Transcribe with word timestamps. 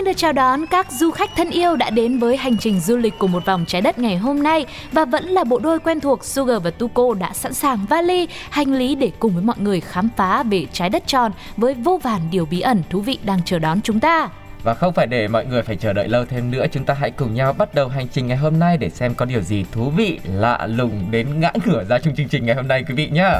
Xin 0.00 0.04
được 0.04 0.16
chào 0.16 0.32
đón 0.32 0.66
các 0.66 0.92
du 0.92 1.10
khách 1.10 1.30
thân 1.36 1.50
yêu 1.50 1.76
đã 1.76 1.90
đến 1.90 2.18
với 2.18 2.36
hành 2.36 2.56
trình 2.56 2.80
du 2.80 2.96
lịch 2.96 3.18
của 3.18 3.26
một 3.26 3.44
vòng 3.44 3.64
trái 3.66 3.82
đất 3.82 3.98
ngày 3.98 4.16
hôm 4.16 4.42
nay 4.42 4.66
và 4.92 5.04
vẫn 5.04 5.24
là 5.24 5.44
bộ 5.44 5.58
đôi 5.58 5.80
quen 5.80 6.00
thuộc 6.00 6.24
Sugar 6.24 6.62
và 6.62 6.70
Tuko 6.70 7.14
đã 7.14 7.32
sẵn 7.32 7.54
sàng 7.54 7.86
vali, 7.88 8.28
hành 8.50 8.72
lý 8.74 8.94
để 8.94 9.10
cùng 9.18 9.32
với 9.32 9.42
mọi 9.42 9.56
người 9.58 9.80
khám 9.80 10.08
phá 10.16 10.42
về 10.42 10.66
trái 10.72 10.90
đất 10.90 11.06
tròn 11.06 11.32
với 11.56 11.74
vô 11.74 12.00
vàn 12.02 12.20
điều 12.30 12.46
bí 12.46 12.60
ẩn 12.60 12.82
thú 12.90 13.00
vị 13.00 13.18
đang 13.24 13.40
chờ 13.44 13.58
đón 13.58 13.80
chúng 13.80 14.00
ta. 14.00 14.28
Và 14.62 14.74
không 14.74 14.94
phải 14.94 15.06
để 15.06 15.28
mọi 15.28 15.46
người 15.46 15.62
phải 15.62 15.76
chờ 15.76 15.92
đợi 15.92 16.08
lâu 16.08 16.24
thêm 16.24 16.50
nữa, 16.50 16.66
chúng 16.72 16.84
ta 16.84 16.94
hãy 16.94 17.10
cùng 17.10 17.34
nhau 17.34 17.52
bắt 17.52 17.74
đầu 17.74 17.88
hành 17.88 18.08
trình 18.08 18.26
ngày 18.26 18.36
hôm 18.36 18.58
nay 18.58 18.76
để 18.76 18.90
xem 18.90 19.14
có 19.14 19.24
điều 19.24 19.40
gì 19.40 19.64
thú 19.72 19.90
vị, 19.90 20.20
lạ 20.24 20.66
lùng 20.66 21.10
đến 21.10 21.40
ngã 21.40 21.52
ngửa 21.66 21.84
ra 21.84 21.98
trong 21.98 22.14
chương 22.16 22.28
trình 22.28 22.46
ngày 22.46 22.54
hôm 22.54 22.68
nay 22.68 22.84
quý 22.88 22.94
vị 22.94 23.08
nhé. 23.12 23.30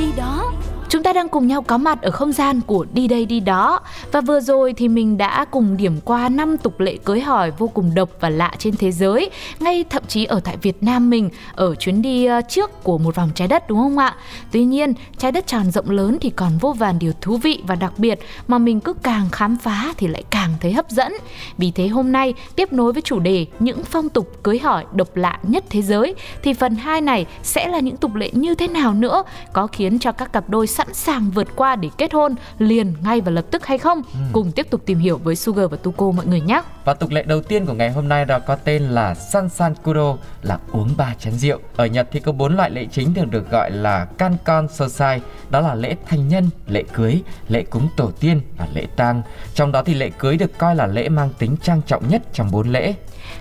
Đi 0.00 0.12
đó. 0.16 0.52
Chúng 0.88 1.02
ta 1.02 1.12
đang 1.12 1.28
cùng 1.28 1.46
nhau 1.46 1.62
có 1.62 1.78
mặt 1.78 2.02
ở 2.02 2.10
không 2.10 2.32
gian 2.32 2.60
của 2.60 2.86
đi 2.92 3.08
đây 3.08 3.26
đi 3.26 3.40
đó 3.40 3.80
và 4.12 4.20
vừa 4.20 4.40
rồi 4.40 4.72
thì 4.72 4.88
mình 4.88 5.18
đã 5.18 5.44
cùng 5.50 5.76
điểm 5.76 6.00
qua 6.04 6.28
năm 6.28 6.56
tục 6.56 6.80
lệ 6.80 6.96
cưới 7.04 7.20
hỏi 7.20 7.50
vô 7.58 7.68
cùng 7.68 7.94
độc 7.94 8.10
và 8.20 8.30
lạ 8.30 8.54
trên 8.58 8.76
thế 8.76 8.92
giới, 8.92 9.30
Ngay 9.60 9.84
thậm 9.90 10.02
chí 10.08 10.24
ở 10.24 10.40
tại 10.40 10.56
Việt 10.56 10.82
Nam 10.82 11.10
mình, 11.10 11.30
ở 11.54 11.74
chuyến 11.74 12.02
đi 12.02 12.24
ờ, 12.26 12.40
trước 12.48 12.82
của 12.82 12.98
một 12.98 13.16
vòng 13.16 13.30
trái 13.34 13.48
đất, 13.48 13.68
đúng 13.68 13.78
không 13.78 13.98
ạ? 13.98 14.16
Tuy 14.52 14.64
nhiên, 14.64 14.94
trái 15.18 15.32
đất 15.32 15.46
tròn 15.46 15.70
rộng 15.70 15.90
lớn 15.90 16.18
thì 16.20 16.30
còn 16.30 16.58
vô 16.58 16.72
vàn 16.72 16.98
điều 16.98 17.12
thú 17.20 17.36
vị 17.36 17.62
và 17.66 17.74
đặc 17.74 17.92
biệt 17.98 18.20
Mà 18.48 18.58
mình 18.58 18.80
cứ 18.80 18.92
càng 18.92 19.28
khám 19.32 19.56
phá 19.56 19.92
thì 19.96 20.06
lại 20.06 20.24
càng 20.30 20.50
thấy 20.60 20.72
hấp 20.72 20.90
dẫn 20.90 21.12
Vì 21.58 21.70
thế 21.70 21.88
hôm 21.88 22.12
nay, 22.12 22.34
tiếp 22.56 22.72
nối 22.72 22.92
với 22.92 23.02
chủ 23.02 23.18
đề 23.18 23.46
những 23.58 23.84
phong 23.84 24.08
tục 24.08 24.42
cưới 24.42 24.58
hỏi 24.58 24.84
độc 24.92 25.16
lạ 25.16 25.38
nhất 25.42 25.64
thế 25.70 25.82
giới, 25.82 26.14
Thì 26.42 26.52
phần 26.52 26.76
2 26.76 27.00
này 27.00 27.26
sẽ 27.42 27.68
là 27.68 27.80
những 27.80 27.96
tục 27.96 28.14
lệ 28.14 28.30
như 28.32 28.54
thế 28.54 28.68
nào 28.68 28.94
nữa 28.94 29.22
Có 29.52 29.66
khiến 29.66 29.98
cho 29.98 30.12
các 30.12 30.32
cặp 30.32 30.50
đôi 30.50 30.66
sẵn 30.66 30.94
sàng 30.94 31.30
vượt 31.30 31.48
qua 31.56 31.76
để 31.76 31.88
kết 31.98 32.12
hôn 32.12 32.34
liền 32.58 32.94
ngay 33.04 33.20
và 33.20 33.30
lập 33.30 33.44
tức 33.50 33.66
hay 33.66 33.78
không? 33.78 33.99
Cùng 34.32 34.52
tiếp 34.52 34.66
tục 34.70 34.82
tìm 34.86 34.98
hiểu 34.98 35.18
với 35.18 35.36
Sugar 35.36 35.70
và 35.70 35.76
Tuko 35.76 36.10
mọi 36.10 36.26
người 36.26 36.40
nhé. 36.40 36.62
Và 36.84 36.94
tục 36.94 37.10
lệ 37.10 37.22
đầu 37.22 37.42
tiên 37.42 37.66
của 37.66 37.72
ngày 37.72 37.90
hôm 37.90 38.08
nay 38.08 38.24
đó 38.24 38.38
có 38.38 38.56
tên 38.56 38.82
là 38.82 39.14
Sansan 39.14 39.74
Kuro 39.74 40.16
là 40.42 40.58
uống 40.72 40.94
ba 40.96 41.14
chén 41.18 41.32
rượu. 41.32 41.58
Ở 41.76 41.86
Nhật 41.86 42.08
thì 42.12 42.20
có 42.20 42.32
bốn 42.32 42.56
loại 42.56 42.70
lễ 42.70 42.86
chính 42.92 43.14
thường 43.14 43.30
được 43.30 43.50
gọi 43.50 43.70
là 43.70 44.04
Kankon 44.04 44.68
Sosai, 44.68 45.20
đó 45.50 45.60
là 45.60 45.74
lễ 45.74 45.96
thành 46.06 46.28
nhân, 46.28 46.50
lễ 46.66 46.84
cưới, 46.92 47.22
lễ 47.48 47.62
cúng 47.62 47.88
tổ 47.96 48.10
tiên 48.20 48.40
và 48.56 48.68
lễ 48.74 48.86
tang. 48.96 49.22
Trong 49.54 49.72
đó 49.72 49.82
thì 49.82 49.94
lễ 49.94 50.10
cưới 50.18 50.36
được 50.36 50.58
coi 50.58 50.76
là 50.76 50.86
lễ 50.86 51.08
mang 51.08 51.30
tính 51.38 51.56
trang 51.62 51.80
trọng 51.86 52.08
nhất 52.08 52.22
trong 52.32 52.50
bốn 52.50 52.72
lễ. 52.72 52.94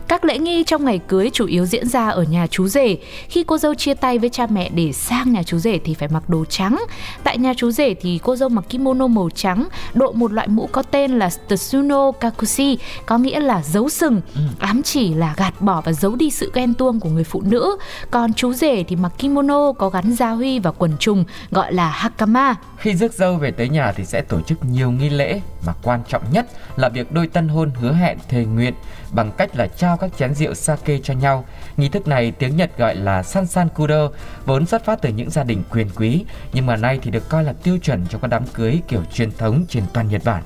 Các 0.10 0.26
lễ 0.26 0.38
nghi 0.38 0.64
trong 0.64 0.86
ngày 0.86 1.00
cưới 1.08 1.30
chủ 1.34 1.46
yếu 1.46 1.66
diễn 1.66 1.88
ra 1.88 2.10
ở 2.10 2.24
nhà 2.24 2.48
chú 2.48 2.68
rể. 2.68 2.98
Khi 3.30 3.44
cô 3.44 3.58
dâu 3.58 3.76
chia 3.76 3.94
tay 3.94 4.20
với 4.20 4.30
cha 4.30 4.48
mẹ 4.50 4.70
để 4.70 4.92
sang 4.92 5.34
nhà 5.34 5.44
chú 5.44 5.58
rể 5.58 5.80
thì 5.84 5.94
phải 5.94 6.10
mặc 6.10 6.30
đồ 6.30 6.46
trắng. 6.46 6.80
Tại 7.24 7.38
nhà 7.38 7.54
chú 7.58 7.72
rể 7.72 7.94
thì 7.94 8.20
cô 8.24 8.36
dâu 8.36 8.50
mặc 8.50 8.66
kimono 8.70 9.08
màu 9.08 9.30
trắng, 9.36 9.68
đội 9.94 10.14
một 10.14 10.32
loại 10.32 10.48
mũ 10.48 10.70
có 10.72 10.82
tên 10.82 11.20
là 11.20 11.30
Tsuno 11.48 12.12
Kakushi, 12.12 12.78
có 13.06 13.18
nghĩa 13.18 13.40
là 13.40 13.62
giấu 13.64 13.90
sừng, 13.90 14.22
ám 14.60 14.84
chỉ 14.84 15.14
là 15.14 15.34
gạt 15.38 15.62
bỏ 15.62 15.82
và 15.82 15.94
giấu 15.94 16.16
đi 16.16 16.30
sự 16.30 16.52
ghen 16.54 16.74
tuông 16.74 17.00
của 17.00 17.10
người 17.10 17.24
phụ 17.24 17.42
nữ. 17.46 17.78
Còn 18.12 18.34
chú 18.34 18.54
rể 18.54 18.84
thì 18.84 18.96
mặc 18.96 19.12
kimono 19.18 19.72
có 19.72 19.90
gắn 19.90 20.16
gia 20.16 20.30
huy 20.30 20.60
và 20.60 20.72
quần 20.72 20.98
trùng 21.00 21.26
gọi 21.52 21.74
là 21.74 21.90
hakama. 21.90 22.56
Khi 22.78 22.96
rước 22.96 23.14
dâu 23.14 23.36
về 23.36 23.52
tới 23.52 23.70
nhà 23.70 23.92
thì 23.92 24.06
sẽ 24.06 24.22
tổ 24.22 24.42
chức 24.42 24.66
nhiều 24.66 24.92
nghi 24.92 25.10
lễ 25.10 25.42
mà 25.66 25.74
quan 25.84 26.00
trọng 26.10 26.24
nhất 26.32 26.48
là 26.76 26.90
việc 26.90 27.12
đôi 27.12 27.28
tân 27.28 27.48
hôn 27.48 27.72
hứa 27.76 27.94
hẹn 27.94 28.18
thề 28.30 28.46
nguyện 28.46 28.74
bằng 29.12 29.32
cách 29.38 29.56
là 29.56 29.68
trao 29.68 29.98
các 29.98 30.12
chén 30.18 30.36
rượu 30.36 30.54
sake 30.54 31.00
cho 31.04 31.14
nhau. 31.14 31.46
Nghi 31.78 31.90
thức 31.90 32.08
này 32.08 32.32
tiếng 32.32 32.58
Nhật 32.58 32.78
gọi 32.78 32.96
là 32.96 33.24
san 33.24 33.46
san 33.46 33.70
kudo, 33.70 34.10
vốn 34.46 34.66
xuất 34.66 34.86
phát 34.86 35.02
từ 35.02 35.10
những 35.10 35.30
gia 35.30 35.44
đình 35.44 35.64
quyền 35.72 35.88
quý, 35.96 36.26
nhưng 36.54 36.66
mà 36.66 36.76
nay 36.76 37.00
thì 37.02 37.12
được 37.12 37.30
coi 37.30 37.44
là 37.44 37.54
tiêu 37.64 37.78
chuẩn 37.78 38.06
cho 38.10 38.20
các 38.20 38.28
đám 38.28 38.48
cưới 38.54 38.82
kiểu 38.88 39.02
truyền 39.14 39.32
thống 39.32 39.66
trên 39.70 39.84
toàn 39.94 40.10
Nhật 40.10 40.22
Bản. 40.26 40.44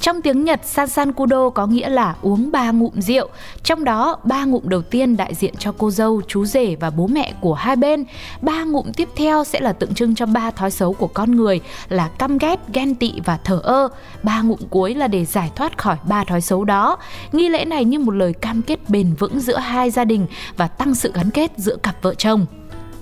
Trong 0.00 0.22
tiếng 0.22 0.44
Nhật, 0.44 0.60
Sansan 0.64 1.12
Kudo 1.12 1.50
có 1.50 1.66
nghĩa 1.66 1.88
là 1.88 2.14
uống 2.22 2.52
ba 2.52 2.70
ngụm 2.70 2.92
rượu. 3.00 3.28
Trong 3.62 3.84
đó, 3.84 4.16
ba 4.24 4.44
ngụm 4.44 4.68
đầu 4.68 4.82
tiên 4.82 5.16
đại 5.16 5.34
diện 5.34 5.54
cho 5.58 5.74
cô 5.78 5.90
dâu, 5.90 6.22
chú 6.28 6.44
rể 6.44 6.76
và 6.80 6.90
bố 6.90 7.06
mẹ 7.06 7.32
của 7.40 7.54
hai 7.54 7.76
bên. 7.76 8.04
Ba 8.42 8.64
ngụm 8.64 8.92
tiếp 8.92 9.08
theo 9.16 9.44
sẽ 9.44 9.60
là 9.60 9.72
tượng 9.72 9.94
trưng 9.94 10.14
cho 10.14 10.26
ba 10.26 10.50
thói 10.50 10.70
xấu 10.70 10.92
của 10.92 11.06
con 11.06 11.36
người 11.36 11.60
là 11.88 12.08
căm 12.08 12.38
ghét, 12.38 12.60
ghen 12.72 12.94
tị 12.94 13.12
và 13.24 13.36
thờ 13.36 13.60
ơ. 13.62 13.88
Ba 14.22 14.42
ngụm 14.42 14.58
cuối 14.70 14.94
là 14.94 15.08
để 15.08 15.24
giải 15.24 15.50
thoát 15.56 15.78
khỏi 15.78 15.96
ba 16.08 16.24
thói 16.24 16.40
xấu 16.40 16.64
đó. 16.64 16.96
Nghi 17.32 17.48
lễ 17.48 17.64
này 17.64 17.84
như 17.84 17.98
một 17.98 18.14
lời 18.14 18.32
cam 18.32 18.62
kết 18.62 18.78
bền 18.88 19.14
vững 19.14 19.40
giữa 19.40 19.58
hai 19.58 19.90
gia 19.90 20.04
đình 20.04 20.26
và 20.56 20.68
tăng 20.68 20.94
sự 20.94 21.12
gắn 21.14 21.30
kết 21.30 21.52
giữa 21.56 21.76
cặp 21.76 22.02
vợ 22.02 22.14
chồng. 22.14 22.46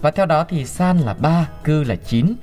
Và 0.00 0.10
theo 0.10 0.26
đó 0.26 0.44
thì 0.48 0.64
san 0.66 0.98
là 0.98 1.14
3, 1.14 1.48
cư 1.64 1.84
là 1.84 1.96
9, 1.96 2.34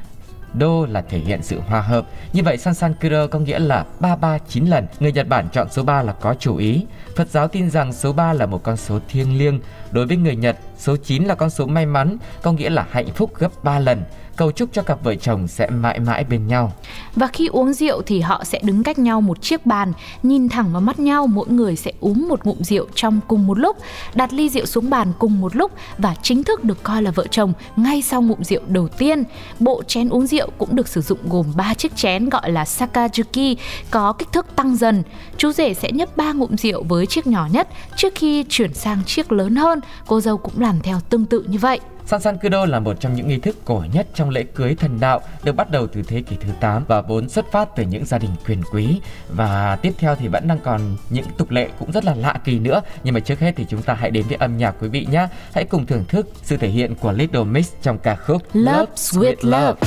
đô 0.53 0.85
là 0.85 1.01
thể 1.01 1.17
hiện 1.17 1.43
sự 1.43 1.59
hòa 1.59 1.81
hợp. 1.81 2.05
Như 2.33 2.43
vậy 2.43 2.57
Sansan 2.57 2.93
Kuro 2.93 3.27
có 3.27 3.39
nghĩa 3.39 3.59
là 3.59 3.85
339 3.99 4.65
lần. 4.65 4.87
Người 4.99 5.11
Nhật 5.11 5.27
Bản 5.27 5.47
chọn 5.53 5.67
số 5.71 5.83
3 5.83 6.01
là 6.01 6.13
có 6.13 6.35
chủ 6.39 6.57
ý. 6.57 6.85
Phật 7.15 7.27
giáo 7.29 7.47
tin 7.47 7.69
rằng 7.69 7.93
số 7.93 8.13
3 8.13 8.33
là 8.33 8.45
một 8.45 8.63
con 8.63 8.77
số 8.77 8.99
thiêng 9.07 9.37
liêng. 9.37 9.59
Đối 9.91 10.05
với 10.05 10.17
người 10.17 10.35
Nhật, 10.35 10.57
số 10.77 10.95
9 10.95 11.23
là 11.23 11.35
con 11.35 11.49
số 11.49 11.65
may 11.65 11.85
mắn, 11.85 12.17
có 12.41 12.51
nghĩa 12.51 12.69
là 12.69 12.87
hạnh 12.91 13.07
phúc 13.15 13.31
gấp 13.39 13.63
3 13.63 13.79
lần. 13.79 14.03
Cầu 14.39 14.51
chúc 14.51 14.69
cho 14.73 14.81
cặp 14.81 15.03
vợ 15.03 15.15
chồng 15.15 15.47
sẽ 15.47 15.69
mãi 15.69 15.99
mãi 15.99 16.23
bên 16.23 16.47
nhau. 16.47 16.73
Và 17.15 17.27
khi 17.27 17.47
uống 17.47 17.73
rượu 17.73 18.01
thì 18.01 18.19
họ 18.19 18.43
sẽ 18.43 18.59
đứng 18.63 18.83
cách 18.83 18.99
nhau 18.99 19.21
một 19.21 19.41
chiếc 19.41 19.65
bàn, 19.65 19.93
nhìn 20.23 20.49
thẳng 20.49 20.71
vào 20.71 20.81
mắt 20.81 20.99
nhau, 20.99 21.27
mỗi 21.27 21.47
người 21.47 21.75
sẽ 21.75 21.91
uống 21.99 22.27
một 22.27 22.45
ngụm 22.45 22.61
rượu 22.61 22.85
trong 22.95 23.19
cùng 23.27 23.47
một 23.47 23.59
lúc, 23.59 23.77
đặt 24.13 24.33
ly 24.33 24.49
rượu 24.49 24.65
xuống 24.65 24.89
bàn 24.89 25.13
cùng 25.19 25.41
một 25.41 25.55
lúc 25.55 25.71
và 25.97 26.15
chính 26.21 26.43
thức 26.43 26.63
được 26.63 26.83
coi 26.83 27.01
là 27.01 27.11
vợ 27.11 27.27
chồng 27.31 27.53
ngay 27.75 28.01
sau 28.01 28.21
ngụm 28.21 28.41
rượu 28.41 28.61
đầu 28.67 28.87
tiên. 28.87 29.23
Bộ 29.59 29.83
chén 29.87 30.09
uống 30.09 30.27
rượu 30.27 30.49
cũng 30.57 30.75
được 30.75 30.87
sử 30.87 31.01
dụng 31.01 31.19
gồm 31.29 31.45
3 31.55 31.73
chiếc 31.73 31.95
chén 31.95 32.29
gọi 32.29 32.51
là 32.51 32.63
sakajuki 32.63 33.55
có 33.91 34.13
kích 34.13 34.31
thước 34.31 34.55
tăng 34.55 34.75
dần. 34.75 35.03
Chú 35.37 35.51
rể 35.51 35.73
sẽ 35.73 35.91
nhấp 35.91 36.17
3 36.17 36.33
ngụm 36.33 36.55
rượu 36.55 36.83
với 36.83 37.05
chiếc 37.05 37.27
nhỏ 37.27 37.47
nhất 37.51 37.67
trước 37.95 38.13
khi 38.15 38.45
chuyển 38.49 38.73
sang 38.73 39.03
chiếc 39.05 39.31
lớn 39.31 39.55
hơn. 39.55 39.79
Cô 40.07 40.21
dâu 40.21 40.37
cũng 40.37 40.53
làm 40.57 40.79
theo 40.83 40.99
tương 41.09 41.25
tự 41.25 41.43
như 41.47 41.57
vậy. 41.57 41.79
Sansan 42.09 42.37
Kudo 42.37 42.65
là 42.65 42.79
một 42.79 42.99
trong 42.99 43.13
những 43.13 43.27
nghi 43.27 43.37
thức 43.37 43.55
cổ 43.65 43.83
nhất 43.93 44.07
trong 44.13 44.29
lễ 44.29 44.43
cưới 44.43 44.75
thần 44.75 44.99
đạo 44.99 45.21
được 45.43 45.55
bắt 45.55 45.71
đầu 45.71 45.87
từ 45.87 46.01
thế 46.01 46.21
kỷ 46.21 46.35
thứ 46.41 46.49
8 46.59 46.83
và 46.87 47.01
vốn 47.01 47.29
xuất 47.29 47.51
phát 47.51 47.69
từ 47.75 47.83
những 47.83 48.05
gia 48.05 48.17
đình 48.17 48.31
quyền 48.47 48.61
quý 48.71 48.99
và 49.29 49.77
tiếp 49.81 49.93
theo 49.97 50.15
thì 50.15 50.27
vẫn 50.27 50.47
đang 50.47 50.59
còn 50.63 50.81
những 51.09 51.25
tục 51.37 51.51
lệ 51.51 51.69
cũng 51.79 51.91
rất 51.91 52.05
là 52.05 52.15
lạ 52.15 52.33
kỳ 52.43 52.59
nữa 52.59 52.81
nhưng 53.03 53.13
mà 53.13 53.19
trước 53.19 53.39
hết 53.39 53.53
thì 53.55 53.65
chúng 53.69 53.81
ta 53.81 53.93
hãy 53.93 54.11
đến 54.11 54.25
với 54.27 54.37
âm 54.37 54.57
nhạc 54.57 54.75
quý 54.81 54.87
vị 54.87 55.07
nhé 55.11 55.27
hãy 55.53 55.65
cùng 55.65 55.85
thưởng 55.85 56.05
thức 56.07 56.29
sự 56.43 56.57
thể 56.57 56.67
hiện 56.67 56.95
của 56.95 57.11
Little 57.11 57.43
Mix 57.43 57.71
trong 57.81 57.97
ca 57.97 58.15
khúc 58.15 58.41
Love, 58.53 58.91
Sweet 58.95 59.35
Love. 59.41 59.79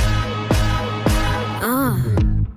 Uh, 1.61 1.97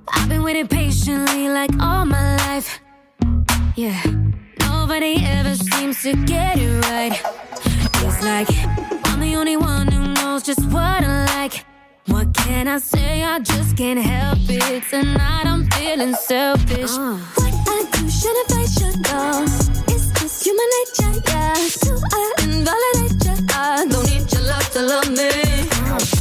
I've 0.08 0.30
been 0.30 0.42
waiting 0.42 0.68
patiently 0.68 1.48
like 1.48 1.74
all 1.80 2.06
my 2.06 2.38
life. 2.38 2.80
Yeah, 3.78 4.06
nobody 4.70 5.16
ever 5.40 5.56
seems 5.72 6.04
to 6.04 6.12
get 6.28 6.58
it 6.58 6.86
right. 6.90 7.14
It's 8.04 8.24
like 8.24 8.95
I'm 9.16 9.22
the 9.22 9.36
only 9.38 9.56
one 9.56 9.88
who 9.88 10.14
knows 10.16 10.44
just 10.44 10.60
what 10.66 11.02
I 11.02 11.26
like. 11.38 11.64
What 12.08 12.34
can 12.34 12.68
I 12.68 12.80
say? 12.80 13.24
I 13.24 13.40
just 13.40 13.78
can't 13.78 13.98
help 13.98 14.40
it. 14.50 14.84
Tonight 14.90 15.46
I'm 15.46 15.64
feeling 15.72 16.14
selfish. 16.16 16.92
Uh. 16.92 17.16
What 17.36 17.54
I 17.66 17.88
do, 17.94 18.10
should 18.10 18.36
have, 18.36 18.60
I 18.60 18.66
should 18.66 18.98
know. 19.08 19.46
It's 19.88 20.12
just 20.20 20.44
human 20.44 20.70
nature, 20.76 21.16
yeah. 21.32 21.54
Do 21.86 21.94
I 22.12 22.34
invalidate 22.44 23.24
you? 23.24 23.36
I 23.56 23.88
don't 23.88 24.06
need 24.06 24.30
your 24.34 24.44
love 24.52 24.70
to 24.72 24.82
love 24.82 25.10
me. 25.10 25.32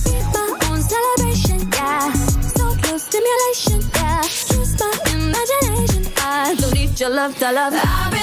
Be 0.07 0.15
my 0.31 0.47
own 0.71 0.81
celebration, 0.81 1.69
yeah. 1.73 2.13
So 2.55 2.77
close 2.79 3.03
stimulation, 3.11 3.83
yeah. 3.97 4.23
Use 4.55 4.79
my 4.79 4.95
imagination. 5.11 6.13
I 6.19 6.55
don't 6.55 6.73
need 6.73 7.01
your 7.01 7.11
love 7.11 7.37
to 7.41 7.51
love. 7.51 7.73
I've 7.75 8.14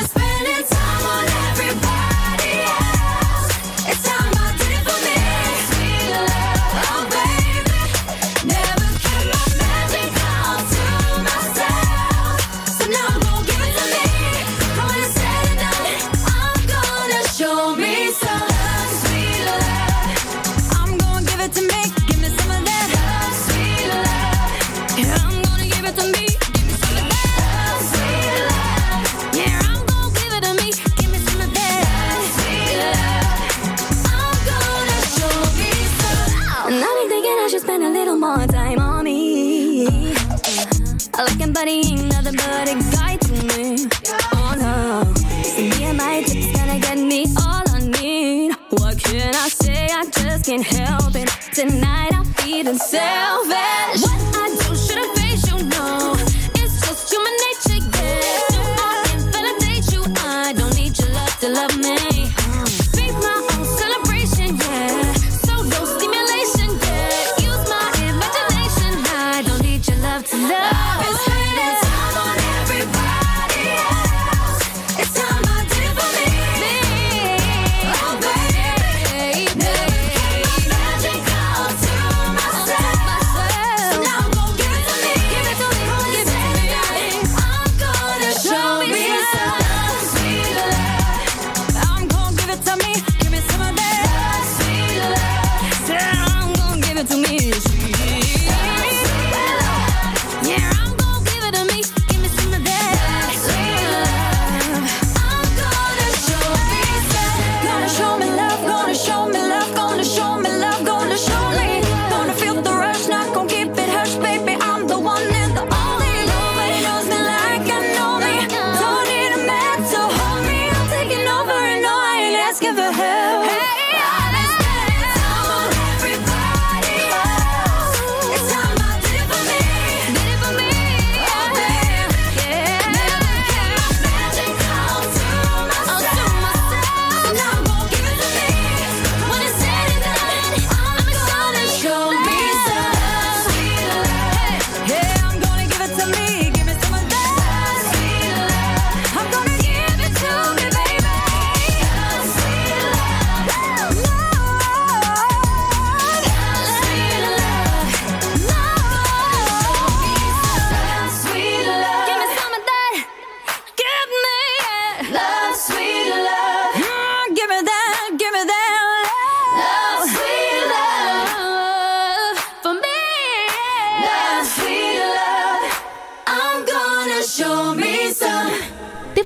gonna 47.02 47.08
me 47.08 47.26
all 47.38 47.64
I 47.68 47.80
need. 48.02 48.52
What 48.70 48.98
can 49.00 49.34
I 49.36 49.50
say? 49.50 49.88
I 49.92 50.06
just 50.06 50.46
can't 50.46 50.64
help 50.64 51.01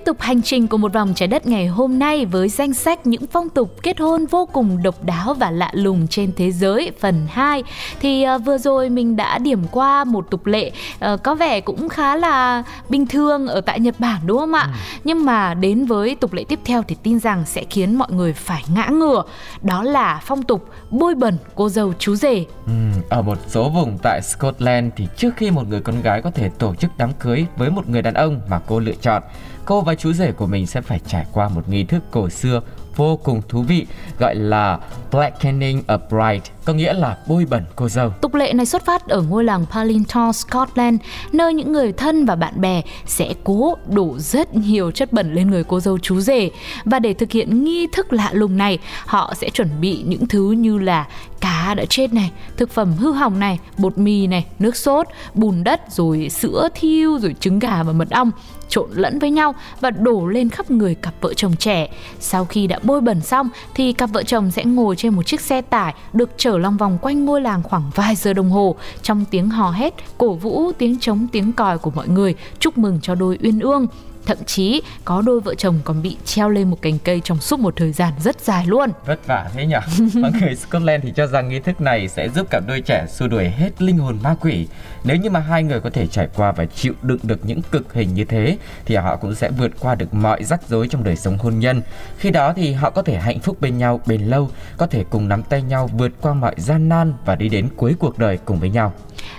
Tiếp 0.06 0.10
tục 0.10 0.22
hành 0.22 0.42
trình 0.42 0.68
của 0.68 0.78
một 0.78 0.94
vòng 0.94 1.14
trái 1.16 1.28
đất 1.28 1.48
ngày 1.48 1.68
hôm 1.68 2.00
nay 2.00 2.26
với 2.26 2.50
danh 2.50 2.74
sách 2.74 3.08
những 3.08 3.28
phong 3.28 3.50
tục 3.50 3.76
kết 3.84 4.00
hôn 4.00 4.26
vô 4.26 4.46
cùng 4.54 4.84
độc 4.84 5.04
đáo 5.04 5.34
và 5.34 5.52
lạ 5.52 5.70
lùng 5.74 6.08
trên 6.08 6.32
thế 6.36 6.52
giới 6.52 6.92
phần 7.00 7.28
2 7.30 7.64
thì 8.00 8.24
à, 8.24 8.38
vừa 8.38 8.58
rồi 8.58 8.90
mình 8.90 9.16
đã 9.16 9.38
điểm 9.38 9.64
qua 9.72 10.04
một 10.04 10.28
tục 10.32 10.46
lệ 10.46 10.72
à, 11.00 11.18
có 11.24 11.36
vẻ 11.36 11.62
cũng 11.62 11.90
khá 11.90 12.16
là 12.16 12.64
bình 12.90 13.08
thường 13.08 13.48
ở 13.48 13.62
tại 13.62 13.80
Nhật 13.80 13.96
Bản 14.00 14.22
đúng 14.26 14.38
không 14.38 14.54
ạ? 14.54 14.70
Nhưng 15.04 15.26
mà 15.26 15.54
đến 15.54 15.86
với 15.86 16.16
tục 16.16 16.34
lệ 16.34 16.44
tiếp 16.50 16.60
theo 16.66 16.84
thì 16.88 16.96
tin 17.04 17.20
rằng 17.20 17.44
sẽ 17.46 17.64
khiến 17.70 17.96
mọi 17.96 18.12
người 18.12 18.34
phải 18.34 18.64
ngã 18.76 18.88
ngửa. 18.92 19.24
Đó 19.62 19.84
là 19.84 20.22
phong 20.26 20.44
tục 20.44 20.70
bôi 20.90 21.16
bẩn 21.16 21.38
cô 21.56 21.70
dâu 21.70 21.94
chú 22.00 22.16
rể. 22.16 22.46
Ừm, 22.66 22.92
ở 23.10 23.22
một 23.22 23.38
số 23.48 23.70
vùng 23.70 23.98
tại 24.04 24.22
Scotland 24.22 24.94
thì 24.96 25.08
trước 25.18 25.32
khi 25.38 25.52
một 25.52 25.68
người 25.68 25.82
con 25.82 26.02
gái 26.02 26.22
có 26.22 26.32
thể 26.32 26.50
tổ 26.50 26.76
chức 26.76 26.92
đám 26.98 27.14
cưới 27.20 27.46
với 27.58 27.70
một 27.70 27.90
người 27.90 28.02
đàn 28.02 28.14
ông 28.14 28.42
mà 28.50 28.60
cô 28.68 28.80
lựa 28.80 28.96
chọn, 29.02 29.24
cô 29.66 29.82
và 29.82 29.96
chú 29.96 30.14
rể 30.14 30.32
của 30.32 30.48
mình 30.48 30.68
sẽ 30.68 30.82
phải 30.82 31.00
trải 31.08 31.26
qua 31.32 31.50
một 31.50 31.70
nghi 31.70 31.84
thức 31.84 32.04
cổ 32.12 32.30
xưa 32.30 32.62
vô 32.96 33.20
cùng 33.24 33.42
thú 33.50 33.62
vị 33.62 33.86
gọi 34.20 34.36
là 34.36 34.80
blackening 35.12 35.84
a 35.88 35.98
bride, 35.98 36.52
có 36.66 36.74
nghĩa 36.74 36.94
là 36.94 37.18
bôi 37.28 37.46
bẩn 37.50 37.64
cô 37.76 37.90
dâu. 37.90 38.10
Tục 38.22 38.34
lệ 38.36 38.54
này 38.54 38.66
xuất 38.66 38.86
phát 38.86 39.08
ở 39.08 39.22
ngôi 39.22 39.44
làng 39.44 39.66
Palinton, 39.72 40.34
Scotland, 40.34 41.02
nơi 41.32 41.54
những 41.54 41.72
người 41.72 41.92
thân 41.92 42.26
và 42.26 42.36
bạn 42.36 42.62
bè 42.62 42.82
sẽ 43.06 43.34
cố 43.44 43.76
đổ 43.88 44.16
rất 44.20 44.56
nhiều 44.56 44.92
chất 44.92 45.14
bẩn 45.14 45.34
lên 45.34 45.52
người 45.52 45.64
cô 45.64 45.80
dâu 45.80 45.98
chú 45.98 46.20
rể. 46.20 46.50
Và 46.86 47.00
để 47.00 47.14
thực 47.14 47.32
hiện 47.32 47.64
nghi 47.64 47.88
thức 47.94 48.14
lạ 48.14 48.30
lùng 48.34 48.58
này, 48.58 48.80
họ 49.06 49.34
sẽ 49.38 49.50
chuẩn 49.50 49.70
bị 49.82 50.04
những 50.06 50.28
thứ 50.28 50.52
như 50.52 50.78
là 50.78 51.08
cá 51.46 51.74
đã 51.74 51.86
chết 51.86 52.14
này, 52.14 52.32
thực 52.58 52.70
phẩm 52.70 52.94
hư 52.94 53.12
hỏng 53.12 53.40
này, 53.40 53.60
bột 53.78 53.98
mì 53.98 54.28
này, 54.28 54.46
nước 54.60 54.76
sốt, 54.76 55.08
bùn 55.34 55.64
đất, 55.64 55.82
rồi 55.92 56.30
sữa 56.30 56.70
thiêu, 56.76 57.20
rồi 57.20 57.36
trứng 57.40 57.60
gà 57.60 57.84
và 57.84 57.94
mật 57.94 58.10
ong 58.10 58.32
trộn 58.70 58.90
lẫn 58.94 59.20
với 59.20 59.30
nhau 59.32 59.56
và 59.82 59.90
đổ 59.90 60.28
lên 60.28 60.50
khắp 60.50 60.72
người 60.72 60.96
cặp 60.96 61.14
vợ 61.22 61.34
chồng 61.34 61.56
trẻ. 61.60 61.88
Sau 62.20 62.46
khi 62.46 62.68
đã 62.68 62.80
bôi 62.84 63.02
bẩn 63.02 63.22
xong 63.22 63.50
thì 63.76 63.94
cặp 63.94 64.10
vợ 64.14 64.24
chồng 64.24 64.52
sẽ 64.52 64.64
ngồi 64.64 64.96
trên 64.96 65.14
một 65.14 65.26
chiếc 65.26 65.42
xe 65.42 65.62
tải 65.62 65.94
được 66.14 66.30
chở 66.38 66.58
lòng 66.58 66.78
vòng 66.78 66.98
quanh 67.02 67.26
ngôi 67.26 67.42
làng 67.42 67.64
khoảng 67.64 67.92
vài 67.96 68.16
giờ 68.16 68.34
đồng 68.34 68.50
hồ 68.50 68.76
trong 69.02 69.26
tiếng 69.32 69.50
hò 69.50 69.72
hét, 69.72 69.94
cổ 70.18 70.34
vũ, 70.34 70.72
tiếng 70.78 71.00
trống, 71.00 71.28
tiếng 71.32 71.52
còi 71.54 71.78
của 71.78 71.92
mọi 71.96 72.08
người 72.08 72.36
chúc 72.60 72.78
mừng 72.78 73.00
cho 73.02 73.16
đôi 73.16 73.38
uyên 73.44 73.60
ương. 73.60 73.88
Thậm 74.26 74.38
chí 74.46 74.82
có 75.06 75.22
đôi 75.22 75.42
vợ 75.42 75.56
chồng 75.56 75.80
còn 75.84 76.02
bị 76.02 76.18
treo 76.26 76.50
lên 76.50 76.70
một 76.70 76.82
cành 76.82 77.00
cây 77.00 77.22
trong 77.24 77.40
suốt 77.40 77.60
một 77.60 77.76
thời 77.76 77.92
gian 77.92 78.14
rất 78.20 78.42
dài 78.42 78.66
luôn. 78.68 78.90
Vất 79.06 79.28
vả 79.28 79.50
thế 79.54 79.66
nhỉ? 79.66 79.76
Mọi 80.22 80.32
người 80.42 80.56
Scotland 80.56 81.04
thì 81.04 81.14
cho 81.16 81.28
rằng 81.28 81.50
nghi 81.50 81.60
thức 81.60 81.82
này 81.82 82.08
sẽ 82.08 82.30
giúp 82.30 82.48
cặp 82.50 82.64
đôi 82.68 82.82
trẻ 82.82 83.06
xua 83.10 83.28
đuổi 83.28 83.46
hết 83.50 83.82
linh 83.82 83.98
hồn 83.98 84.18
ma 84.24 84.36
quỷ. 84.42 84.68
Nếu 85.04 85.18
như 85.18 85.30
mà 85.30 85.40
hai 85.40 85.64
người 85.64 85.80
có 85.80 85.90
thể 85.90 86.08
trải 86.08 86.28
qua 86.36 86.52
và 86.52 86.66
chịu 86.66 86.94
đựng 87.02 87.20
được 87.24 87.46
những 87.46 87.62
cực 87.72 87.94
hình 87.94 88.14
như 88.14 88.26
thế 88.26 88.58
thì 88.86 88.96
họ 88.96 89.16
cũng 89.16 89.36
sẽ 89.36 89.50
vượt 89.50 89.72
qua 89.80 89.96
được 89.96 90.14
mọi 90.14 90.44
rắc 90.44 90.68
rối 90.68 90.88
trong 90.88 91.04
đời 91.04 91.16
sống 91.16 91.38
hôn 91.38 91.60
nhân. 91.60 91.82
Khi 92.18 92.32
đó 92.32 92.54
thì 92.54 92.74
họ 92.74 92.90
có 92.90 93.02
thể 93.02 93.20
hạnh 93.20 93.40
phúc 93.40 93.62
bên 93.62 93.78
nhau 93.78 94.02
bền 94.06 94.22
lâu, 94.22 94.50
có 94.78 94.88
thể 94.88 95.04
cùng 95.10 95.30
nắm 95.30 95.44
tay 95.44 95.62
nhau 95.62 95.90
vượt 95.98 96.12
qua 96.22 96.34
mọi 96.34 96.56
gian 96.58 96.90
nan 96.90 97.14
và 97.26 97.36
đi 97.36 97.50
đến 97.50 97.70
cuối 97.76 97.96
cuộc 98.00 98.20
đời 98.20 98.40
cùng 98.46 98.60
với 98.60 98.70
nhau. 98.70 98.94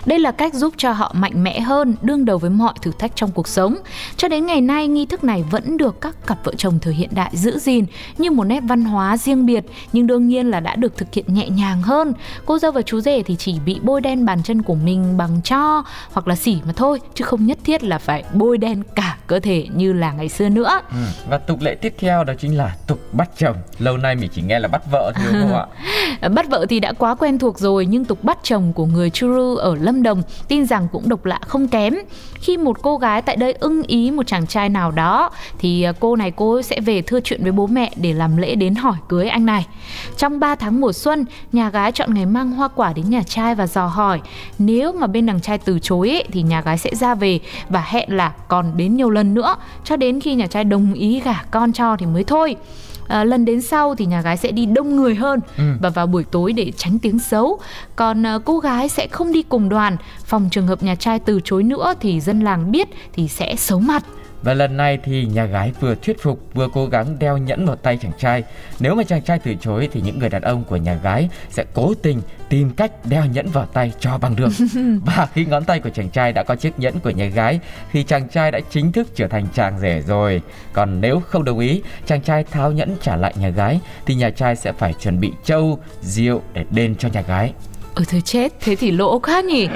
Đây 0.07 0.19
là 0.19 0.33
cách 0.33 0.55
giúp 0.55 0.75
cho 0.77 0.93
họ 0.93 1.13
mạnh 1.15 1.45
mẽ 1.45 1.61
hơn, 1.61 1.95
đương 2.03 2.25
đầu 2.25 2.39
với 2.39 2.51
mọi 2.51 2.75
thử 2.83 2.91
thách 2.99 3.17
trong 3.17 3.31
cuộc 3.31 3.49
sống. 3.49 3.77
Cho 4.17 4.29
đến 4.29 4.47
ngày 4.47 4.61
nay, 4.61 4.89
nghi 4.89 5.07
thức 5.07 5.25
này 5.25 5.45
vẫn 5.51 5.77
được 5.77 6.01
các 6.01 6.27
cặp 6.27 6.45
vợ 6.45 6.53
chồng 6.57 6.79
thời 6.83 6.95
hiện 6.95 7.11
đại 7.13 7.31
giữ 7.33 7.59
gìn 7.59 7.87
như 8.19 8.31
một 8.31 8.45
nét 8.45 8.61
văn 8.61 8.85
hóa 8.85 9.17
riêng 9.17 9.47
biệt, 9.47 9.65
nhưng 9.93 10.07
đương 10.07 10.29
nhiên 10.29 10.51
là 10.51 10.61
đã 10.61 10.77
được 10.77 10.97
thực 10.97 11.15
hiện 11.15 11.25
nhẹ 11.29 11.49
nhàng 11.49 11.83
hơn. 11.83 12.13
Cô 12.47 12.59
dâu 12.59 12.73
và 12.73 12.83
chú 12.83 13.01
rể 13.01 13.23
thì 13.23 13.37
chỉ 13.37 13.59
bị 13.67 13.81
bôi 13.83 14.01
đen 14.01 14.27
bàn 14.27 14.43
chân 14.43 14.63
của 14.63 14.75
mình 14.75 15.17
bằng 15.17 15.43
cho 15.45 15.83
hoặc 16.13 16.29
là 16.29 16.37
xỉ 16.37 16.59
mà 16.67 16.73
thôi, 16.77 17.01
chứ 17.15 17.25
không 17.25 17.47
nhất 17.47 17.59
thiết 17.65 17.85
là 17.85 17.99
phải 17.99 18.25
bôi 18.35 18.59
đen 18.59 18.83
cả 18.95 19.17
cơ 19.27 19.41
thể 19.41 19.67
như 19.75 19.93
là 19.93 20.13
ngày 20.13 20.29
xưa 20.29 20.49
nữa. 20.49 20.81
Ừ. 20.91 20.97
Và 21.29 21.39
tục 21.39 21.61
lệ 21.61 21.75
tiếp 21.75 21.95
theo 21.99 22.25
đó 22.25 22.33
chính 22.39 22.57
là 22.57 22.77
tục 22.87 22.99
bắt 23.13 23.31
chồng. 23.39 23.57
Lâu 23.79 23.97
nay 23.97 24.15
mình 24.17 24.31
chỉ 24.35 24.43
nghe 24.43 24.59
là 24.59 24.69
bắt 24.69 24.83
vợ 24.91 25.13
thôi 25.17 25.27
đúng 25.33 25.43
không 25.43 25.59
ạ? 25.59 25.67
Bắt 26.29 26.49
vợ 26.51 26.67
thì 26.69 26.81
đã 26.81 26.93
quá 26.93 27.15
quen 27.15 27.39
thuộc 27.39 27.59
rồi 27.59 27.87
nhưng 27.87 28.05
tục 28.05 28.25
bắt 28.25 28.39
chồng 28.43 28.73
của 28.73 28.87
người 28.87 29.11
Churu 29.11 29.57
ở 29.57 29.76
Lâm 29.81 30.03
Đồng 30.03 30.23
tin 30.49 30.67
rằng 30.67 30.89
cũng 30.93 31.09
độc 31.09 31.25
lạ 31.25 31.41
không 31.47 31.69
kém. 31.69 31.95
Khi 32.35 32.57
một 32.57 32.83
cô 32.83 32.97
gái 32.97 33.23
tại 33.23 33.37
đây 33.37 33.53
ưng 33.53 33.83
ý 33.83 34.11
một 34.11 34.27
chàng 34.27 34.47
trai 34.47 34.69
nào 34.69 34.91
đó 34.91 35.31
thì 35.59 35.83
à, 35.83 35.93
cô 36.01 36.17
này 36.17 36.31
cô 36.31 36.63
sẽ 36.63 36.81
về 36.81 37.03
thưa 37.03 37.21
chuyện 37.21 37.43
với 37.43 37.53
bố 37.53 37.67
mẹ 37.67 37.93
để 37.97 38.13
làm 38.13 38.37
lễ 38.37 38.55
đến 38.55 38.75
hỏi 38.75 38.97
cưới 39.09 39.29
anh 39.29 39.47
này. 39.47 39.67
Trong 40.17 40.41
3 40.41 40.55
tháng 40.55 40.81
mùa 40.81 40.93
xuân, 40.93 41.25
nhà 41.53 41.71
gái 41.71 41.93
chọn 41.93 42.15
ngày 42.15 42.27
mang 42.27 42.53
hoa 42.53 42.69
quả 42.69 42.93
đến 42.93 43.11
nhà 43.11 43.23
trai 43.23 43.55
và 43.55 43.67
dò 43.67 43.87
hỏi. 43.87 44.21
Nếu 44.59 44.93
mà 44.93 45.07
bên 45.07 45.27
đằng 45.27 45.41
trai 45.41 45.59
từ 45.59 45.79
chối 45.79 46.11
ấy, 46.11 46.25
thì 46.33 46.43
nhà 46.43 46.61
gái 46.61 46.79
sẽ 46.79 46.91
ra 46.95 47.15
về 47.15 47.41
và 47.69 47.85
hẹn 47.87 48.17
là 48.17 48.33
còn 48.49 48.77
đến 48.77 48.97
nhiều 48.97 49.11
lần 49.11 49.35
nữa 49.35 49.57
cho 49.85 49.97
đến 49.97 50.21
khi 50.21 50.35
nhà 50.35 50.47
trai 50.47 50.65
đồng 50.65 50.95
ý 50.95 51.21
gả 51.21 51.43
con 51.51 51.73
cho 51.73 51.97
thì 51.97 52.07
mới 52.07 52.25
thôi 52.25 52.57
à, 53.09 53.25
lần 53.25 53.45
đến 53.45 53.63
sau 53.63 53.95
thì 53.95 54.07
nhà 54.07 54.21
gái 54.21 54.37
sẽ 54.37 54.53
đi 54.53 54.67
đông 54.67 54.97
người 54.97 55.15
hơn 55.15 55.41
ừ. 55.57 55.65
và 55.81 55.89
vào 55.89 56.07
buổi 56.07 56.25
tối 56.25 56.53
để 56.53 56.73
tránh 56.77 56.99
tiếng 56.99 57.19
xấu. 57.19 57.59
Còn 57.97 58.27
à, 58.27 58.39
cô 58.45 58.59
gái 58.59 58.89
sẽ 58.89 59.09
không 59.09 59.33
đi 59.33 59.43
cùng 59.43 59.69
đoàn. 59.69 59.97
Phòng 60.25 60.49
trường 60.51 60.67
hợp 60.67 60.83
nhà 60.83 60.95
trai 60.95 61.19
từ 61.19 61.41
chối 61.45 61.63
nữa 61.63 61.95
thì 62.01 62.21
dân 62.21 62.41
làng 62.41 62.71
biết 62.71 62.89
thì 63.13 63.29
sẽ 63.29 63.57
xấu 63.57 63.81
mặt 63.81 64.03
và 64.43 64.55
lần 64.55 64.77
này 64.77 64.99
thì 65.05 65.25
nhà 65.25 65.45
gái 65.45 65.73
vừa 65.81 65.95
thuyết 65.95 66.23
phục 66.23 66.41
vừa 66.55 66.69
cố 66.73 66.87
gắng 66.87 67.19
đeo 67.19 67.39
nhẫn 67.39 67.67
vào 67.67 67.77
tay 67.77 67.99
chàng 68.03 68.13
trai. 68.19 68.45
Nếu 68.81 68.95
mà 68.95 69.03
chàng 69.05 69.23
trai 69.23 69.39
từ 69.39 69.55
chối 69.61 69.89
thì 69.93 70.01
những 70.01 70.19
người 70.19 70.29
đàn 70.29 70.43
ông 70.43 70.65
của 70.65 70.77
nhà 70.77 70.95
gái 70.95 71.29
sẽ 71.51 71.65
cố 71.75 71.95
tình 72.03 72.21
tìm 72.49 72.71
cách 72.71 72.93
đeo 73.05 73.25
nhẫn 73.25 73.47
vào 73.47 73.67
tay 73.67 73.93
cho 74.01 74.19
bằng 74.19 74.37
được. 74.37 74.49
và 75.05 75.29
khi 75.33 75.45
ngón 75.45 75.65
tay 75.65 75.81
của 75.81 75.91
chàng 75.91 76.11
trai 76.11 76.33
đã 76.33 76.43
có 76.43 76.57
chiếc 76.57 76.79
nhẫn 76.79 77.01
của 77.01 77.11
nhà 77.11 77.27
gái 77.27 77.61
thì 77.93 78.03
chàng 78.03 78.29
trai 78.29 78.51
đã 78.51 78.61
chính 78.71 78.93
thức 78.93 79.09
trở 79.15 79.29
thành 79.29 79.47
chàng 79.55 79.79
rể 79.79 80.03
rồi. 80.07 80.43
Còn 80.73 81.01
nếu 81.01 81.21
không 81.21 81.45
đồng 81.45 81.59
ý, 81.59 81.83
chàng 82.07 82.23
trai 82.23 82.45
tháo 82.45 82.73
nhẫn 82.73 82.97
trả 83.03 83.17
lại 83.17 83.35
nhà 83.37 83.49
gái 83.49 83.81
thì 84.07 84.15
nhà 84.15 84.31
trai 84.31 84.57
sẽ 84.57 84.73
phải 84.73 84.95
chuẩn 85.01 85.21
bị 85.21 85.33
trâu, 85.45 85.79
rượu 86.03 86.43
để 86.53 86.65
đền 86.71 86.95
cho 86.97 87.09
nhà 87.09 87.21
gái. 87.21 87.53
Ừ 87.97 88.05
thôi 88.09 88.23
chết, 88.25 88.53
thế 88.61 88.77
thì 88.77 88.91
lỗ 88.91 89.19
quá 89.19 89.41
nhỉ? 89.41 89.69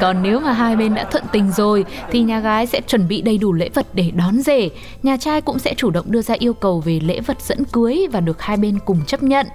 Còn 0.00 0.22
nếu 0.22 0.40
mà 0.40 0.52
hai 0.52 0.76
bên 0.76 0.94
đã 0.94 1.04
thuận 1.04 1.24
tình 1.32 1.52
rồi 1.52 1.84
Thì 2.10 2.22
nhà 2.22 2.40
gái 2.40 2.66
sẽ 2.66 2.80
chuẩn 2.80 3.08
bị 3.08 3.22
đầy 3.22 3.38
đủ 3.38 3.52
lễ 3.52 3.68
vật 3.74 3.86
để 3.92 4.10
đón 4.10 4.42
rể. 4.42 4.70
Nhà 5.02 5.16
trai 5.16 5.40
cũng 5.40 5.58
sẽ 5.58 5.74
chủ 5.74 5.90
động 5.90 6.04
đưa 6.08 6.22
ra 6.22 6.34
yêu 6.38 6.52
cầu 6.52 6.80
về 6.80 7.00
lễ 7.00 7.20
vật 7.20 7.40
dẫn 7.40 7.64
cưới 7.64 8.06
Và 8.12 8.20
được 8.20 8.42
hai 8.42 8.56
bên 8.56 8.78
cùng 8.84 9.00
chấp 9.06 9.22
nhận. 9.22 9.46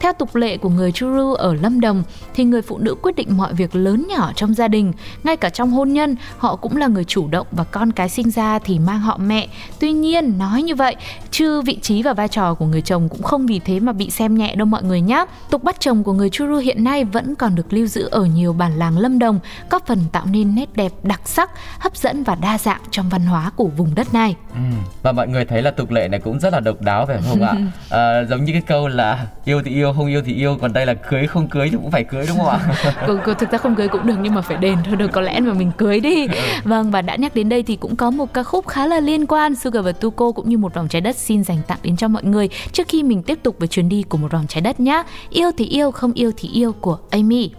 Theo 0.00 0.12
tục 0.12 0.36
lệ 0.36 0.56
của 0.56 0.68
người 0.68 0.92
Churu 0.92 1.34
ở 1.34 1.54
Lâm 1.54 1.80
Đồng 1.80 2.02
Thì 2.34 2.44
người 2.44 2.62
phụ 2.62 2.78
nữ 2.78 2.94
quyết 3.02 3.16
định 3.16 3.36
mọi 3.36 3.52
việc 3.52 3.76
lớn 3.76 4.06
nhỏ 4.08 4.32
trong 4.36 4.54
gia 4.54 4.68
đình. 4.68 4.92
Ngay 5.24 5.36
cả 5.36 5.48
trong 5.48 5.70
hôn 5.70 5.92
nhân 5.92 6.16
Họ 6.38 6.56
cũng 6.56 6.76
là 6.76 6.86
người 6.86 7.04
chủ 7.04 7.28
động 7.28 7.46
và 7.50 7.64
con 7.64 7.92
cái 7.92 8.08
sinh 8.08 8.30
ra 8.30 8.58
thì 8.58 8.78
mang 8.78 9.00
họ 9.00 9.16
mẹ. 9.16 9.48
Tuy 9.80 9.92
nhiên 9.92 10.38
nói 10.38 10.62
như 10.62 10.74
vậy 10.74 10.96
Chứ 11.30 11.60
vị 11.62 11.78
trí 11.82 12.02
và 12.02 12.12
vai 12.12 12.28
trò 12.28 12.54
của 12.54 12.66
người 12.66 12.82
chồng 12.82 13.08
cũng 13.08 13.22
không 13.22 13.46
vì 13.46 13.58
thế 13.58 13.80
mà 13.80 13.92
bị 13.92 14.10
xem 14.10 14.34
nhẹ 14.34 14.54
đâu 14.54 14.66
mọi 14.66 14.82
người 14.82 15.00
nhé 15.00 15.24
Tục 15.50 15.64
bắt 15.64 15.80
chồng 15.80 16.04
của 16.04 16.12
người 16.12 16.30
Churu 16.30 16.56
hiện 16.56 16.84
nay 16.84 17.04
vẫn 17.04 17.34
còn 17.34 17.54
được 17.54 17.67
lưu 17.72 17.86
giữ 17.86 18.08
ở 18.10 18.24
nhiều 18.24 18.52
bản 18.52 18.78
làng 18.78 18.98
Lâm 18.98 19.18
Đồng, 19.18 19.40
góp 19.70 19.86
phần 19.86 19.98
tạo 20.12 20.26
nên 20.30 20.54
nét 20.54 20.68
đẹp 20.74 20.92
đặc 21.02 21.20
sắc, 21.24 21.50
hấp 21.78 21.96
dẫn 21.96 22.24
và 22.24 22.34
đa 22.34 22.58
dạng 22.58 22.80
trong 22.90 23.08
văn 23.08 23.26
hóa 23.26 23.50
của 23.56 23.66
vùng 23.66 23.94
đất 23.94 24.14
này. 24.14 24.36
Ừ. 24.52 24.60
Và 25.02 25.12
mọi 25.12 25.28
người 25.28 25.44
thấy 25.44 25.62
là 25.62 25.70
tục 25.70 25.90
lệ 25.90 26.08
này 26.08 26.20
cũng 26.20 26.40
rất 26.40 26.52
là 26.52 26.60
độc 26.60 26.80
đáo 26.80 27.06
phải 27.06 27.18
không 27.28 27.42
ạ? 27.42 27.54
À, 27.90 28.24
giống 28.30 28.44
như 28.44 28.52
cái 28.52 28.62
câu 28.62 28.88
là 28.88 29.26
yêu 29.44 29.62
thì 29.64 29.74
yêu, 29.74 29.92
không 29.92 30.06
yêu 30.06 30.22
thì 30.26 30.34
yêu, 30.34 30.58
còn 30.60 30.72
đây 30.72 30.86
là 30.86 30.94
cưới 30.94 31.26
không 31.26 31.48
cưới 31.48 31.68
thì 31.70 31.76
cũng 31.82 31.90
phải 31.90 32.04
cưới 32.04 32.24
đúng 32.28 32.38
không 32.38 32.48
ạ? 32.48 32.60
ừ, 33.06 33.20
thực 33.38 33.50
ra 33.50 33.58
không 33.58 33.74
cưới 33.74 33.88
cũng 33.88 34.06
được 34.06 34.16
nhưng 34.22 34.34
mà 34.34 34.40
phải 34.40 34.56
đền 34.56 34.76
thôi 34.84 34.96
được 34.96 35.12
có 35.12 35.20
lẽ 35.20 35.40
mà 35.40 35.52
mình 35.52 35.70
cưới 35.76 36.00
đi. 36.00 36.26
Ừ. 36.26 36.34
Vâng 36.64 36.90
và 36.90 37.02
đã 37.02 37.16
nhắc 37.16 37.34
đến 37.34 37.48
đây 37.48 37.62
thì 37.62 37.76
cũng 37.76 37.96
có 37.96 38.10
một 38.10 38.34
ca 38.34 38.42
khúc 38.42 38.66
khá 38.66 38.86
là 38.86 39.00
liên 39.00 39.26
quan 39.26 39.54
Sugar 39.54 39.84
và 39.84 39.92
Tuko 39.92 40.32
cũng 40.32 40.48
như 40.48 40.58
một 40.58 40.74
vòng 40.74 40.88
trái 40.88 41.00
đất 41.00 41.16
xin 41.16 41.44
dành 41.44 41.58
tặng 41.66 41.78
đến 41.82 41.96
cho 41.96 42.08
mọi 42.08 42.24
người 42.24 42.48
trước 42.72 42.88
khi 42.88 43.02
mình 43.02 43.22
tiếp 43.22 43.38
tục 43.42 43.56
với 43.58 43.68
chuyến 43.68 43.88
đi 43.88 44.02
của 44.02 44.18
một 44.18 44.32
vòng 44.32 44.46
trái 44.48 44.60
đất 44.60 44.80
nhé. 44.80 45.02
Yêu 45.30 45.50
thì 45.58 45.64
yêu, 45.64 45.90
không 45.90 46.12
yêu 46.12 46.30
thì 46.36 46.48
yêu 46.48 46.72
của 46.72 46.98
Amy 47.10 47.50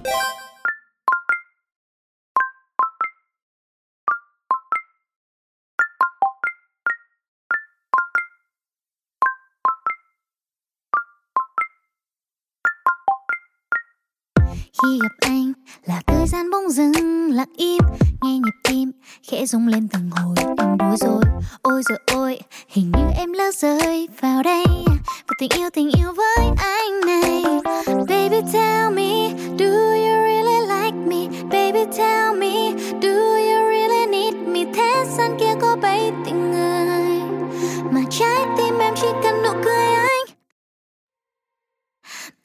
khi 14.84 15.00
gặp 15.01 15.12
anh 15.22 15.53
là 15.86 16.01
thời 16.08 16.27
gian 16.27 16.51
bỗng 16.51 16.70
dưng 16.70 17.32
lặng 17.32 17.53
im, 17.58 17.84
nghe 18.22 18.32
nhịp 18.32 18.70
tim, 18.70 18.91
khẽ 19.24 19.46
rung 19.46 19.68
lên 19.68 19.88
từng 19.94 20.10
hồi, 20.12 20.36
em 20.58 20.77
bối 20.77 20.96
rối. 20.98 21.24
Ôi 21.62 21.82
rồi 21.89 22.00
ôi 22.13 22.39
hình 22.68 22.91
như 22.91 23.03
em 23.18 23.34
lỡ 23.34 23.51
rơi 23.53 24.08
vào 24.22 24.44
đây. 24.44 24.65
Và 25.27 25.34
tình 25.39 25.50
yêu 25.58 25.70
tình 25.74 25.91
yêu 26.00 26.13
với 26.13 26.38
anh 26.58 27.00
này. 27.06 27.44
Baby, 28.08 28.41
tell 28.53 28.94
me 28.94 28.99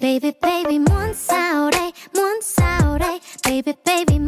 Baby 0.04 0.32
baby 0.42 0.78
muốn 0.78 1.14
sao 1.14 1.70
đây 1.70 1.92
muốn 2.14 2.40
sao 2.42 2.99
đây 2.99 3.20
Baby 3.44 3.73
baby 3.87 4.18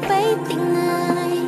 có 0.00 0.08
bấy 0.08 0.34
tình 0.48 0.74
người 0.74 1.38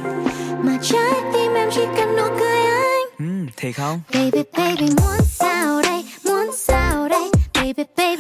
Mà 0.62 0.78
trái 0.82 1.20
tim 1.32 1.54
em 1.54 1.68
chỉ 1.74 1.80
cần 1.96 2.16
nụ 2.16 2.22
cười 2.38 2.60
anh. 2.60 3.06
Ừ, 3.18 3.50
thiệt 3.56 3.76
không? 3.76 4.00
Baby 4.14 4.42
baby 4.52 4.86
muốn 4.96 5.18
sao 5.24 5.82
đây, 5.82 6.04
muốn 6.24 6.50
sao 6.56 7.08
đây? 7.08 7.30
Baby 7.54 7.84
baby 7.96 8.17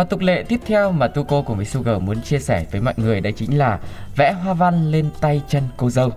Và 0.00 0.04
tục 0.04 0.20
lệ 0.20 0.44
tiếp 0.48 0.60
theo 0.66 0.92
mà 0.92 1.08
Tuko 1.08 1.42
cùng 1.42 1.56
với 1.56 1.66
Sugar 1.66 2.02
muốn 2.02 2.22
chia 2.22 2.38
sẻ 2.38 2.66
với 2.72 2.80
mọi 2.80 2.94
người 2.96 3.20
đấy 3.20 3.32
chính 3.36 3.58
là 3.58 3.78
vẽ 4.16 4.32
hoa 4.32 4.54
văn 4.54 4.90
lên 4.90 5.10
tay 5.20 5.42
chân 5.48 5.62
cô 5.76 5.90
dâu. 5.90 6.10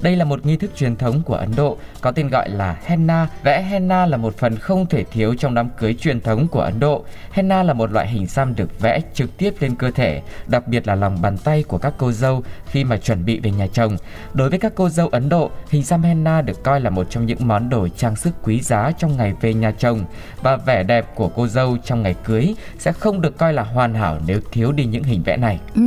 Đây 0.00 0.16
là 0.16 0.24
một 0.24 0.46
nghi 0.46 0.56
thức 0.56 0.70
truyền 0.76 0.96
thống 0.96 1.22
của 1.22 1.34
Ấn 1.34 1.56
Độ 1.56 1.76
có 2.00 2.10
tên 2.10 2.28
gọi 2.28 2.48
là 2.50 2.76
henna. 2.84 3.28
Vẽ 3.42 3.62
henna 3.62 4.06
là 4.06 4.16
một 4.16 4.38
phần 4.38 4.56
không 4.56 4.86
thể 4.86 5.04
thiếu 5.04 5.34
trong 5.34 5.54
đám 5.54 5.68
cưới 5.78 5.94
truyền 5.94 6.20
thống 6.20 6.48
của 6.48 6.60
Ấn 6.60 6.80
Độ. 6.80 7.04
Henna 7.30 7.62
là 7.62 7.72
một 7.72 7.92
loại 7.92 8.08
hình 8.08 8.26
xăm 8.26 8.54
được 8.54 8.80
vẽ 8.80 9.00
trực 9.14 9.36
tiếp 9.36 9.54
lên 9.60 9.74
cơ 9.74 9.90
thể, 9.90 10.22
đặc 10.46 10.68
biệt 10.68 10.86
là 10.86 10.94
lòng 10.94 11.22
bàn 11.22 11.38
tay 11.38 11.62
của 11.62 11.78
các 11.78 11.94
cô 11.98 12.12
dâu 12.12 12.42
khi 12.66 12.84
mà 12.84 12.96
chuẩn 12.96 13.24
bị 13.24 13.40
về 13.40 13.50
nhà 13.50 13.66
chồng. 13.72 13.96
Đối 14.34 14.50
với 14.50 14.58
các 14.58 14.72
cô 14.74 14.88
dâu 14.88 15.08
Ấn 15.08 15.28
Độ, 15.28 15.50
hình 15.70 15.84
xăm 15.84 16.02
henna 16.02 16.42
được 16.42 16.62
coi 16.64 16.80
là 16.80 16.90
một 16.90 17.06
trong 17.10 17.26
những 17.26 17.38
món 17.40 17.68
đồ 17.68 17.88
trang 17.96 18.16
sức 18.16 18.30
quý 18.42 18.60
giá 18.60 18.92
trong 18.98 19.16
ngày 19.16 19.34
về 19.40 19.54
nhà 19.54 19.70
chồng 19.70 20.04
và 20.42 20.56
vẻ 20.56 20.82
đẹp 20.82 21.14
của 21.14 21.28
cô 21.28 21.46
dâu 21.46 21.76
trong 21.84 22.02
ngày 22.02 22.14
cưới 22.24 22.54
sẽ 22.78 22.92
không 22.92 23.20
được 23.20 23.38
coi 23.38 23.52
là 23.52 23.62
hoàn 23.62 23.94
hảo 23.94 24.18
nếu 24.26 24.40
thiếu 24.52 24.72
đi 24.72 24.84
những 24.84 25.04
hình 25.04 25.22
vẽ 25.22 25.36
này. 25.36 25.60
Ừ, 25.74 25.82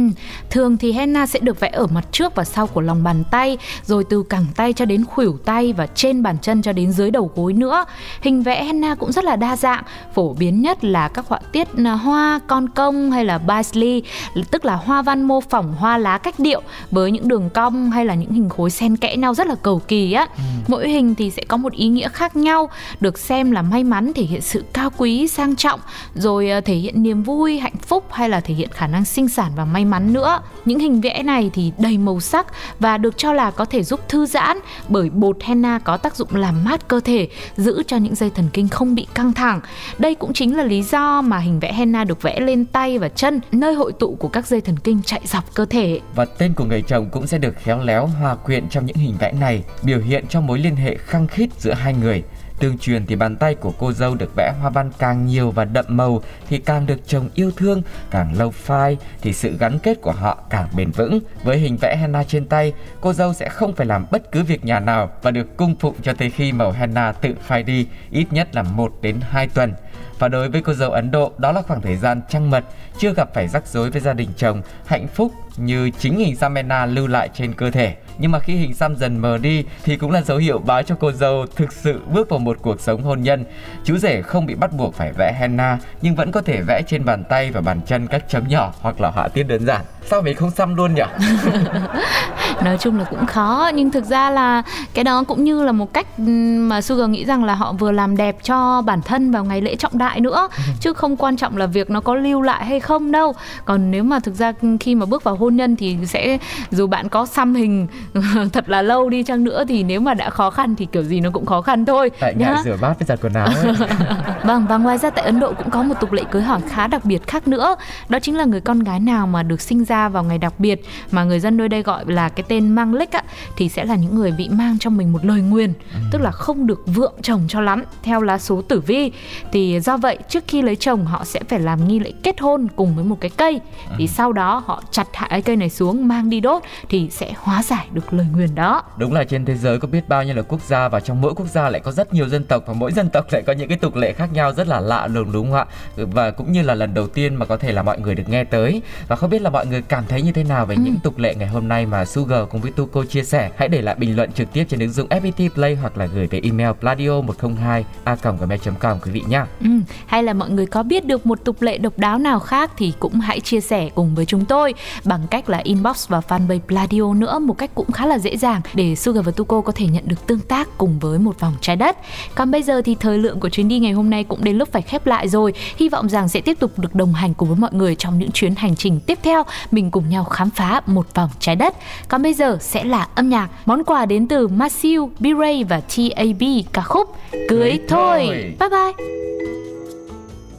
thường 0.49 0.77
thì 0.77 0.91
henna 0.91 1.25
sẽ 1.27 1.39
được 1.39 1.59
vẽ 1.59 1.69
ở 1.69 1.87
mặt 1.87 2.05
trước 2.11 2.35
và 2.35 2.43
sau 2.43 2.67
của 2.67 2.81
lòng 2.81 3.03
bàn 3.03 3.23
tay, 3.31 3.57
rồi 3.83 4.00
từ 4.03 4.23
cẳng 4.23 4.45
tay 4.55 4.73
cho 4.73 4.85
đến 4.85 5.05
khuỷu 5.05 5.37
tay 5.45 5.73
và 5.73 5.87
trên 5.87 6.23
bàn 6.23 6.37
chân 6.41 6.61
cho 6.61 6.73
đến 6.73 6.91
dưới 6.91 7.11
đầu 7.11 7.31
gối 7.35 7.53
nữa. 7.53 7.85
Hình 8.21 8.43
vẽ 8.43 8.63
henna 8.63 8.95
cũng 8.95 9.11
rất 9.11 9.23
là 9.23 9.35
đa 9.35 9.55
dạng, 9.55 9.83
phổ 10.13 10.33
biến 10.33 10.61
nhất 10.61 10.83
là 10.83 11.07
các 11.07 11.25
họa 11.27 11.39
tiết 11.51 11.67
à, 11.85 11.91
hoa, 11.91 12.39
con 12.47 12.69
công 12.69 13.11
hay 13.11 13.25
là 13.25 13.37
paisley, 13.37 14.03
tức 14.51 14.65
là 14.65 14.75
hoa 14.75 15.01
văn 15.01 15.23
mô 15.23 15.41
phỏng 15.41 15.73
hoa 15.73 15.97
lá 15.97 16.17
cách 16.17 16.39
điệu 16.39 16.61
với 16.91 17.11
những 17.11 17.27
đường 17.27 17.49
cong 17.49 17.91
hay 17.91 18.05
là 18.05 18.15
những 18.15 18.31
hình 18.31 18.49
khối 18.49 18.69
xen 18.69 18.97
kẽ 18.97 19.15
nhau 19.15 19.33
rất 19.33 19.47
là 19.47 19.55
cầu 19.55 19.81
kỳ 19.87 20.13
á. 20.13 20.27
Mỗi 20.67 20.89
hình 20.89 21.15
thì 21.15 21.29
sẽ 21.29 21.43
có 21.47 21.57
một 21.57 21.73
ý 21.73 21.87
nghĩa 21.87 22.09
khác 22.09 22.35
nhau, 22.35 22.69
được 22.99 23.17
xem 23.17 23.51
là 23.51 23.61
may 23.61 23.83
mắn 23.83 24.13
thể 24.13 24.23
hiện 24.23 24.41
sự 24.41 24.63
cao 24.73 24.89
quý, 24.97 25.27
sang 25.27 25.55
trọng, 25.55 25.79
rồi 26.15 26.49
à, 26.49 26.61
thể 26.61 26.75
hiện 26.75 27.03
niềm 27.03 27.23
vui, 27.23 27.59
hạnh 27.59 27.77
phúc 27.87 28.03
hay 28.11 28.29
là 28.29 28.39
thể 28.39 28.53
hiện 28.53 28.69
khả 28.73 28.87
năng 28.87 29.05
sinh 29.05 29.27
sản 29.27 29.51
và 29.55 29.65
may 29.65 29.85
mắn 29.85 30.13
nữa. 30.13 30.39
Những 30.65 30.79
hình 30.79 31.01
vẽ 31.01 31.23
này 31.23 31.49
thì 31.53 31.71
đầy 31.77 31.97
màu 31.97 32.19
sắc 32.19 32.47
và 32.79 32.97
được 32.97 33.17
cho 33.17 33.33
là 33.33 33.51
có 33.51 33.65
thể 33.65 33.83
giúp 33.91 34.09
thư 34.09 34.25
giãn 34.25 34.57
bởi 34.89 35.09
bột 35.09 35.43
henna 35.43 35.79
có 35.79 35.97
tác 35.97 36.15
dụng 36.15 36.35
làm 36.35 36.63
mát 36.63 36.87
cơ 36.87 36.99
thể, 36.99 37.27
giữ 37.57 37.83
cho 37.87 37.97
những 37.97 38.15
dây 38.15 38.29
thần 38.29 38.49
kinh 38.53 38.67
không 38.67 38.95
bị 38.95 39.07
căng 39.13 39.33
thẳng. 39.33 39.59
Đây 39.97 40.15
cũng 40.15 40.33
chính 40.33 40.57
là 40.57 40.63
lý 40.63 40.83
do 40.83 41.21
mà 41.21 41.37
hình 41.37 41.59
vẽ 41.59 41.73
henna 41.73 42.03
được 42.03 42.21
vẽ 42.21 42.39
lên 42.39 42.65
tay 42.65 42.99
và 42.99 43.09
chân, 43.09 43.39
nơi 43.51 43.73
hội 43.73 43.91
tụ 43.99 44.15
của 44.19 44.27
các 44.27 44.47
dây 44.47 44.61
thần 44.61 44.79
kinh 44.79 45.01
chạy 45.05 45.21
dọc 45.25 45.53
cơ 45.53 45.65
thể. 45.65 45.99
Và 46.15 46.25
tên 46.25 46.53
của 46.53 46.65
người 46.65 46.81
chồng 46.81 47.09
cũng 47.11 47.27
sẽ 47.27 47.37
được 47.37 47.55
khéo 47.63 47.79
léo 47.79 48.07
hòa 48.07 48.35
quyện 48.35 48.69
trong 48.69 48.85
những 48.85 48.95
hình 48.95 49.15
vẽ 49.19 49.31
này, 49.31 49.63
biểu 49.83 49.99
hiện 49.99 50.25
cho 50.29 50.41
mối 50.41 50.59
liên 50.59 50.75
hệ 50.75 50.97
khăng 50.97 51.27
khít 51.27 51.49
giữa 51.59 51.73
hai 51.73 51.93
người. 51.93 52.23
Tương 52.61 52.77
truyền 52.77 53.05
thì 53.05 53.15
bàn 53.15 53.35
tay 53.35 53.55
của 53.55 53.73
cô 53.77 53.91
dâu 53.91 54.15
được 54.15 54.35
vẽ 54.35 54.53
hoa 54.61 54.69
văn 54.69 54.91
càng 54.99 55.25
nhiều 55.25 55.51
và 55.51 55.65
đậm 55.65 55.85
màu 55.87 56.21
thì 56.49 56.57
càng 56.57 56.85
được 56.85 57.07
chồng 57.07 57.29
yêu 57.33 57.51
thương, 57.57 57.81
càng 58.11 58.37
lâu 58.37 58.51
phai 58.51 58.97
thì 59.21 59.33
sự 59.33 59.57
gắn 59.57 59.79
kết 59.79 60.01
của 60.01 60.11
họ 60.11 60.37
càng 60.49 60.67
bền 60.75 60.91
vững. 60.91 61.19
Với 61.43 61.57
hình 61.57 61.77
vẽ 61.81 61.97
henna 61.97 62.23
trên 62.23 62.45
tay, 62.45 62.73
cô 63.01 63.13
dâu 63.13 63.33
sẽ 63.33 63.49
không 63.49 63.75
phải 63.75 63.85
làm 63.85 64.05
bất 64.11 64.31
cứ 64.31 64.43
việc 64.43 64.65
nhà 64.65 64.79
nào 64.79 65.09
và 65.21 65.31
được 65.31 65.57
cung 65.57 65.75
phụng 65.75 65.95
cho 66.03 66.13
tới 66.13 66.29
khi 66.29 66.51
màu 66.51 66.71
henna 66.71 67.11
tự 67.11 67.35
phai 67.41 67.63
đi, 67.63 67.87
ít 68.11 68.25
nhất 68.31 68.55
là 68.55 68.63
1 68.63 68.93
đến 69.01 69.19
2 69.21 69.47
tuần. 69.47 69.73
Và 70.21 70.27
đối 70.27 70.49
với 70.49 70.61
cô 70.61 70.73
dâu 70.73 70.91
Ấn 70.91 71.11
Độ, 71.11 71.31
đó 71.37 71.51
là 71.51 71.61
khoảng 71.61 71.81
thời 71.81 71.97
gian 71.97 72.21
trăng 72.29 72.49
mật, 72.49 72.63
chưa 72.97 73.13
gặp 73.13 73.33
phải 73.33 73.47
rắc 73.47 73.67
rối 73.67 73.89
với 73.89 74.01
gia 74.01 74.13
đình 74.13 74.29
chồng, 74.37 74.61
hạnh 74.85 75.07
phúc 75.07 75.31
như 75.57 75.89
chính 75.99 76.17
hình 76.17 76.35
xăm 76.35 76.55
lưu 76.87 77.07
lại 77.07 77.29
trên 77.33 77.53
cơ 77.53 77.71
thể. 77.71 77.95
Nhưng 78.17 78.31
mà 78.31 78.39
khi 78.39 78.55
hình 78.55 78.73
xăm 78.73 78.95
dần 78.95 79.17
mờ 79.17 79.37
đi 79.37 79.65
thì 79.83 79.97
cũng 79.97 80.11
là 80.11 80.21
dấu 80.21 80.37
hiệu 80.37 80.59
báo 80.59 80.83
cho 80.83 80.95
cô 80.99 81.11
dâu 81.11 81.45
thực 81.55 81.73
sự 81.73 82.01
bước 82.13 82.29
vào 82.29 82.39
một 82.39 82.57
cuộc 82.61 82.81
sống 82.81 83.03
hôn 83.03 83.21
nhân. 83.21 83.45
Chú 83.83 83.97
rể 83.97 84.21
không 84.21 84.45
bị 84.45 84.55
bắt 84.55 84.73
buộc 84.73 84.95
phải 84.95 85.11
vẽ 85.17 85.35
henna 85.39 85.79
nhưng 86.01 86.15
vẫn 86.15 86.31
có 86.31 86.41
thể 86.41 86.61
vẽ 86.61 86.81
trên 86.87 87.05
bàn 87.05 87.23
tay 87.23 87.51
và 87.51 87.61
bàn 87.61 87.81
chân 87.85 88.07
các 88.07 88.29
chấm 88.29 88.47
nhỏ 88.47 88.73
hoặc 88.81 89.01
là 89.01 89.09
họa 89.09 89.27
tiết 89.27 89.43
đơn 89.43 89.65
giản. 89.65 89.81
Sao 90.05 90.21
mình 90.21 90.35
không 90.35 90.51
xăm 90.51 90.75
luôn 90.75 90.95
nhỉ? 90.95 91.01
nói 92.63 92.77
chung 92.77 92.99
là 92.99 93.03
cũng 93.03 93.25
khó 93.25 93.71
nhưng 93.73 93.91
thực 93.91 94.05
ra 94.05 94.29
là 94.29 94.63
cái 94.93 95.03
đó 95.03 95.23
cũng 95.27 95.43
như 95.43 95.63
là 95.63 95.71
một 95.71 95.93
cách 95.93 96.19
mà 96.19 96.81
Sugar 96.81 97.09
nghĩ 97.09 97.25
rằng 97.25 97.43
là 97.43 97.55
họ 97.55 97.73
vừa 97.73 97.91
làm 97.91 98.17
đẹp 98.17 98.35
cho 98.43 98.81
bản 98.81 99.01
thân 99.01 99.31
vào 99.31 99.45
ngày 99.45 99.61
lễ 99.61 99.75
trọng 99.75 99.97
đại 99.97 100.10
nữa 100.19 100.47
chứ 100.79 100.93
không 100.93 101.17
quan 101.17 101.37
trọng 101.37 101.57
là 101.57 101.65
việc 101.65 101.89
nó 101.89 102.01
có 102.01 102.15
lưu 102.15 102.41
lại 102.41 102.65
hay 102.65 102.79
không 102.79 103.11
đâu. 103.11 103.33
Còn 103.65 103.91
nếu 103.91 104.03
mà 104.03 104.19
thực 104.19 104.35
ra 104.35 104.53
khi 104.79 104.95
mà 104.95 105.05
bước 105.05 105.23
vào 105.23 105.35
hôn 105.35 105.55
nhân 105.55 105.75
thì 105.75 105.97
sẽ 106.05 106.37
dù 106.71 106.87
bạn 106.87 107.09
có 107.09 107.25
xăm 107.25 107.55
hình 107.55 107.87
thật 108.53 108.69
là 108.69 108.81
lâu 108.81 109.09
đi 109.09 109.23
chăng 109.23 109.43
nữa 109.43 109.63
thì 109.67 109.83
nếu 109.83 109.99
mà 109.99 110.13
đã 110.13 110.29
khó 110.29 110.49
khăn 110.49 110.75
thì 110.75 110.85
kiểu 110.85 111.03
gì 111.03 111.19
nó 111.19 111.29
cũng 111.29 111.45
khó 111.45 111.61
khăn 111.61 111.85
thôi 111.85 112.11
Tại 112.19 112.35
ngại 112.35 112.55
rửa 112.65 112.77
bát 112.81 112.99
với 112.99 113.05
giặt 113.05 113.19
quần 113.21 113.33
áo 113.33 113.47
ấy. 113.47 113.73
Vâng 114.43 114.65
và 114.69 114.77
ngoài 114.77 114.97
ra 114.97 115.09
tại 115.09 115.25
Ấn 115.25 115.39
Độ 115.39 115.53
cũng 115.53 115.69
có 115.69 115.83
một 115.83 115.95
tục 115.99 116.11
lệ 116.11 116.23
cưới 116.31 116.41
hỏi 116.41 116.61
khá 116.69 116.87
đặc 116.87 117.05
biệt 117.05 117.27
khác 117.27 117.47
nữa. 117.47 117.75
Đó 118.09 118.19
chính 118.19 118.37
là 118.37 118.45
người 118.45 118.61
con 118.61 118.79
gái 118.79 118.99
nào 118.99 119.27
mà 119.27 119.43
được 119.43 119.61
sinh 119.61 119.85
ra 119.85 120.09
vào 120.09 120.23
ngày 120.23 120.37
đặc 120.37 120.53
biệt 120.59 120.81
Mà 121.11 121.23
người 121.23 121.39
dân 121.39 121.57
nơi 121.57 121.69
đây 121.69 121.83
gọi 121.83 122.05
là 122.07 122.29
cái 122.29 122.43
tên 122.47 122.69
mang 122.69 122.93
lích 122.93 123.11
á 123.11 123.23
Thì 123.57 123.69
sẽ 123.69 123.85
là 123.85 123.95
những 123.95 124.15
người 124.15 124.31
bị 124.31 124.49
mang 124.49 124.79
trong 124.79 124.97
mình 124.97 125.11
một 125.13 125.25
lời 125.25 125.41
nguyền 125.41 125.73
Tức 126.11 126.21
là 126.21 126.31
không 126.31 126.67
được 126.67 126.83
vượng 126.85 127.13
chồng 127.21 127.41
cho 127.47 127.61
lắm. 127.61 127.83
Theo 128.03 128.21
lá 128.21 128.37
số 128.37 128.61
tử 128.61 128.79
vi 128.79 129.11
Thì 129.51 129.79
do 129.79 129.97
vậy 130.01 130.17
trước 130.29 130.43
khi 130.47 130.61
lấy 130.61 130.75
chồng 130.75 131.05
họ 131.05 131.23
sẽ 131.25 131.39
phải 131.49 131.59
làm 131.59 131.87
nghi 131.87 131.99
lễ 131.99 132.11
kết 132.23 132.39
hôn 132.39 132.67
cùng 132.75 132.95
với 132.95 133.05
một 133.05 133.17
cái 133.21 133.31
cây. 133.37 133.61
Thì 133.97 134.07
sau 134.07 134.33
đó 134.33 134.63
họ 134.65 134.83
chặt 134.91 135.07
hạ 135.13 135.27
cái 135.29 135.41
cây 135.41 135.55
này 135.55 135.69
xuống 135.69 136.07
mang 136.07 136.29
đi 136.29 136.39
đốt 136.39 136.63
Thì 136.89 137.09
sẽ 137.11 137.33
hóa 137.37 137.63
giải 137.63 137.87
được 137.91 138.13
lời 138.13 138.27
nguyền 138.33 138.55
đó. 138.55 138.83
Đúng 138.97 139.13
là 139.13 139.23
trên 139.23 139.45
thế 139.45 139.55
giới 139.55 139.79
có 139.79 139.87
biết 139.87 140.09
bao 140.09 140.23
nhiêu 140.23 140.35
là 140.35 140.41
quốc 140.41 140.61
gia 140.67 140.87
và 140.87 140.99
trong 140.99 141.21
mỗi 141.21 141.33
quốc 141.35 141.47
gia 141.47 141.69
lại 141.69 141.81
có 141.81 141.91
rất 141.91 142.13
nhiều 142.13 142.29
dân 142.29 142.43
tộc 142.43 142.63
và 142.67 142.73
mỗi 142.73 142.91
dân 142.91 143.09
tộc 143.09 143.25
lại 143.31 143.41
có 143.47 143.53
những 143.53 143.69
cái 143.69 143.77
tục 143.77 143.95
lệ 143.95 144.13
khác 144.13 144.33
nhau 144.33 144.53
rất 144.53 144.67
là 144.67 144.79
lạ 144.79 145.07
lùng 145.07 145.31
đúng 145.31 145.51
không 145.51 145.59
ạ? 145.59 145.65
Và 145.95 146.31
cũng 146.31 146.51
như 146.51 146.61
là 146.61 146.75
lần 146.75 146.93
đầu 146.93 147.07
tiên 147.07 147.35
mà 147.35 147.45
có 147.45 147.57
thể 147.57 147.71
là 147.71 147.83
mọi 147.83 147.99
người 147.99 148.15
được 148.15 148.29
nghe 148.29 148.43
tới. 148.43 148.81
Và 149.07 149.15
không 149.15 149.29
biết 149.29 149.41
là 149.41 149.49
mọi 149.49 149.65
người 149.65 149.81
cảm 149.81 150.03
thấy 150.09 150.21
như 150.21 150.31
thế 150.31 150.43
nào 150.43 150.65
về 150.65 150.75
những 150.75 150.95
tục 151.03 151.17
lệ 151.17 151.35
ngày 151.35 151.47
hôm 151.47 151.67
nay 151.67 151.85
mà 151.85 152.05
Sugar 152.05 152.49
cùng 152.49 152.61
với 152.61 152.71
Tuco 152.71 153.03
chia 153.09 153.23
sẻ, 153.23 153.51
hãy 153.57 153.67
để 153.67 153.81
lại 153.81 153.95
bình 153.95 154.15
luận 154.15 154.31
trực 154.31 154.53
tiếp 154.53 154.65
trên 154.69 154.79
ứng 154.79 154.91
dụng 154.91 155.07
FPT 155.09 155.49
Play 155.49 155.75
hoặc 155.75 155.97
là 155.97 156.05
gửi 156.05 156.27
về 156.27 156.39
email 156.43 156.71
pladio 156.79 157.21
102 157.21 157.85
a 158.03 158.15
gmail.com 158.15 158.99
quý 158.99 159.11
vị 159.11 159.23
nhé. 159.27 159.43
Ừ, 159.59 159.69
hay 160.05 160.23
là 160.23 160.33
mọi 160.33 160.49
người 160.49 160.65
có 160.65 160.83
biết 160.83 161.05
được 161.05 161.25
một 161.25 161.43
tục 161.43 161.61
lệ 161.61 161.77
độc 161.77 161.97
đáo 161.97 162.17
nào 162.17 162.39
khác 162.39 162.71
thì 162.77 162.93
cũng 162.99 163.19
hãy 163.19 163.39
chia 163.39 163.61
sẻ 163.61 163.89
cùng 163.95 164.15
với 164.15 164.25
chúng 164.25 164.45
tôi 164.45 164.73
bằng 165.03 165.27
cách 165.29 165.49
là 165.49 165.57
inbox 165.57 166.07
vào 166.07 166.23
fanpage 166.27 166.59
Pladio 166.59 167.13
nữa 167.13 167.39
một 167.39 167.57
cách 167.57 167.71
cũng 167.75 167.91
khá 167.91 168.05
là 168.05 168.19
dễ 168.19 168.37
dàng 168.37 168.61
để 168.73 168.95
Sugar 168.95 169.25
và 169.25 169.31
Tuco 169.31 169.61
có 169.61 169.71
thể 169.71 169.85
nhận 169.87 170.03
được 170.07 170.27
tương 170.27 170.39
tác 170.39 170.77
cùng 170.77 170.99
với 170.99 171.19
một 171.19 171.39
vòng 171.39 171.53
trái 171.61 171.75
đất. 171.75 171.97
Còn 172.35 172.51
bây 172.51 172.63
giờ 172.63 172.81
thì 172.81 172.95
thời 172.95 173.17
lượng 173.17 173.39
của 173.39 173.49
chuyến 173.49 173.67
đi 173.67 173.79
ngày 173.79 173.91
hôm 173.91 174.09
nay 174.09 174.23
cũng 174.23 174.43
đến 174.43 174.57
lúc 174.57 174.71
phải 174.71 174.81
khép 174.81 175.05
lại 175.05 175.27
rồi. 175.27 175.53
Hy 175.77 175.89
vọng 175.89 176.09
rằng 176.09 176.29
sẽ 176.29 176.41
tiếp 176.41 176.59
tục 176.59 176.79
được 176.79 176.95
đồng 176.95 177.13
hành 177.13 177.33
cùng 177.33 177.49
với 177.49 177.57
mọi 177.57 177.73
người 177.73 177.95
trong 177.95 178.19
những 178.19 178.31
chuyến 178.31 178.55
hành 178.55 178.75
trình 178.75 178.99
tiếp 178.99 179.19
theo. 179.23 179.43
Mình 179.71 179.91
cùng 179.91 180.09
nhau 180.09 180.23
khám 180.23 180.49
phá 180.49 180.81
một 180.85 181.15
vòng 181.15 181.29
trái 181.39 181.55
đất. 181.55 181.75
Còn 182.07 182.21
bây 182.21 182.33
giờ 182.33 182.57
sẽ 182.61 182.83
là 182.83 183.07
âm 183.15 183.29
nhạc. 183.29 183.49
Món 183.65 183.83
quà 183.83 184.05
đến 184.05 184.27
từ 184.27 184.47
Matthew, 184.47 185.09
B-Ray 185.19 185.65
và 185.67 185.81
TAB 185.81 186.43
ca 186.73 186.81
khúc 186.81 187.15
Cưới 187.31 187.47
Cưới 187.49 187.79
thôi. 187.87 188.25
thôi. 188.27 188.55
Bye 188.59 188.69
bye. 188.69 189.05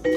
Má 0.05 0.11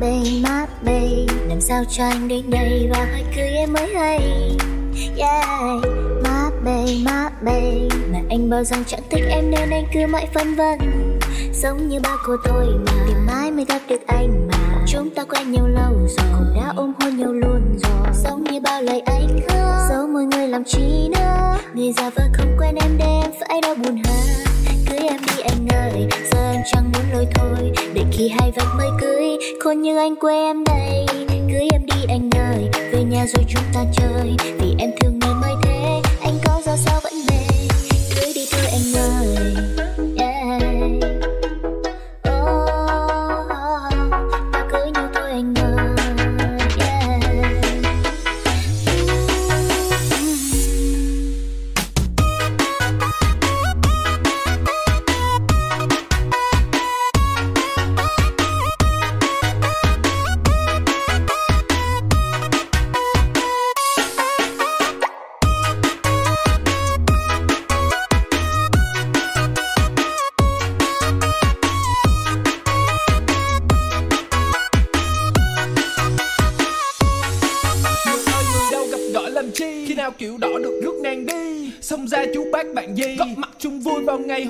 bê 0.00 0.20
má 0.42 0.66
Làm 1.48 1.60
sao 1.60 1.84
cho 1.90 2.04
anh 2.04 2.28
đến 2.28 2.50
đây 2.50 2.88
và 2.90 3.08
hãy 3.12 3.24
cưới 3.36 3.48
em 3.48 3.72
mới 3.72 3.94
hay. 3.94 4.20
Yeah. 5.16 5.84
Má 6.24 6.50
bê 6.64 6.84
má 7.04 7.30
bê 7.42 7.88
Mà 8.12 8.18
anh 8.30 8.50
bao 8.50 8.64
rằng 8.64 8.84
chẳng 8.86 9.02
thích 9.10 9.24
em 9.30 9.50
nên 9.50 9.70
anh 9.70 9.84
cứ 9.92 10.06
mãi 10.06 10.28
phân 10.34 10.54
vân. 10.54 10.78
Giống 11.52 11.88
như 11.88 12.00
ba 12.00 12.16
cô 12.26 12.36
tôi 12.44 12.66
mà, 12.86 12.92
tìm 13.06 13.26
mãi 13.26 13.50
mới 13.50 13.64
gặp 13.64 13.80
được 13.88 14.06
anh 14.06 14.48
mà. 14.48 14.75
Chúng 14.88 15.10
ta 15.10 15.24
quen 15.24 15.52
nhau 15.52 15.68
lâu 15.68 15.92
rồi, 15.92 16.26
Cũng 16.38 16.54
đã 16.54 16.72
ôm 16.76 16.92
hôn 17.00 17.16
nhau 17.16 17.32
luôn 17.32 17.78
rồi. 17.82 18.14
Giống 18.24 18.44
như 18.44 18.60
bao 18.60 18.82
lời 18.82 19.00
anh 19.00 19.40
hứa 19.48 19.88
Giấu 19.90 20.06
mọi 20.06 20.24
người 20.24 20.48
làm 20.48 20.64
chi 20.64 21.08
nữa 21.08 21.56
Người 21.74 21.92
già 21.92 22.10
vợ 22.10 22.22
không 22.32 22.56
quen 22.58 22.74
em 22.74 22.98
đêm 22.98 23.20
em 23.22 23.30
phải 23.40 23.60
đau 23.60 23.74
buồn 23.74 23.96
hả 24.04 24.22
Cưới 24.90 24.98
em 24.98 25.20
đi 25.26 25.42
anh 25.42 25.68
ơi 25.68 26.06
Giờ 26.32 26.50
em 26.52 26.62
chẳng 26.72 26.92
muốn 26.92 27.02
lôi 27.12 27.26
thôi. 27.34 27.72
Để 27.94 28.04
khi 28.12 28.28
hai 28.28 28.52
vạch 28.56 28.68
mới 28.78 28.88
cưới, 29.00 29.36
Khôn 29.60 29.80
như 29.80 29.96
anh 29.98 30.16
quê 30.16 30.34
em 30.34 30.64
đây. 30.64 31.06
Cưới 31.28 31.68
em 31.72 31.86
đi 31.86 32.04
anh 32.08 32.30
ơi 32.30 32.68
Về 32.92 33.04
nhà 33.04 33.26
rồi 33.26 33.44
chúng 33.48 33.62
ta 33.74 33.84
chơi. 33.92 34.36
Vì 34.58 34.74
em 34.78 34.90
thương 35.00 35.18
người 35.18 35.34
mới 35.34 35.54
thế, 35.62 36.00
Anh 36.22 36.38
có 36.44 36.60
ra 36.66 36.76
sao 36.76 37.00
vẫn 37.04 37.12
về. 37.28 37.46
Cưới 38.16 38.32
đi 38.34 38.46
thôi 38.52 38.66
anh 38.72 39.02
ơi. 39.02 39.75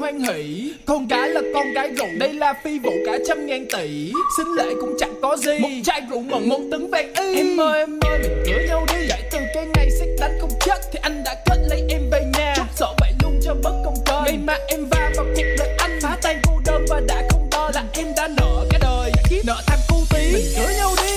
Hoan 0.07 0.21
hỷ. 0.21 0.73
Con 0.87 1.09
cái 1.09 1.29
là 1.29 1.41
con 1.55 1.67
cái 1.75 1.89
rượu 1.89 2.07
Đây 2.19 2.33
là 2.33 2.55
phi 2.65 2.79
vụ 2.79 2.91
cả 3.07 3.19
trăm 3.29 3.47
ngàn 3.47 3.67
tỷ. 3.73 4.13
Xính 4.37 4.55
lễ 4.57 4.75
cũng 4.81 4.97
chẳng 4.99 5.15
có 5.23 5.37
gì. 5.37 5.59
Một 5.59 5.69
chai 5.85 6.03
rượu 6.11 6.21
mừng 6.21 6.49
một 6.49 6.61
tấn 6.71 6.91
vàng 6.91 7.15
y. 7.15 7.35
Em 7.37 7.61
ơi 7.61 7.81
em 7.81 8.01
ơi 8.01 8.19
mình 8.23 8.43
cưới 8.47 8.67
nhau 8.69 8.87
đi. 8.93 9.07
Dạy 9.09 9.23
từ 9.33 9.39
cái 9.55 9.67
ngày 9.75 9.91
xét 9.91 10.09
đánh 10.21 10.39
không 10.41 10.51
chết 10.61 10.79
Thì 10.93 10.99
anh 11.03 11.23
đã 11.25 11.35
kết 11.47 11.57
lấy 11.69 11.83
em 11.89 12.01
về 12.13 12.25
nhà. 12.39 12.55
Chút 12.57 12.67
sợ 12.75 12.87
vậy 13.01 13.13
luôn 13.23 13.41
cho 13.43 13.55
bất 13.63 13.83
công 13.85 13.95
cơ 14.07 14.23
Ngày 14.25 14.39
mà 14.45 14.59
em 14.69 14.81
va 14.91 15.11
vào 15.17 15.27
cuộc 15.37 15.43
đời 15.59 15.69
anh 15.79 15.99
Phá 16.03 16.19
tan 16.23 16.41
cô 16.45 16.53
đơn 16.67 16.85
và 16.89 17.01
đã 17.09 17.23
không 17.31 17.49
đo 17.51 17.71
Là 17.75 17.85
em 17.93 18.07
đã 18.17 18.29
nợ 18.29 18.67
cả 18.71 18.79
đời 18.83 19.13
Nợ 19.47 19.57
tham 19.67 19.79
cu 19.89 19.97
tí. 20.15 20.33
Mình 20.33 20.47
cưới 20.57 20.75
nhau 20.77 20.91
đi. 21.03 21.13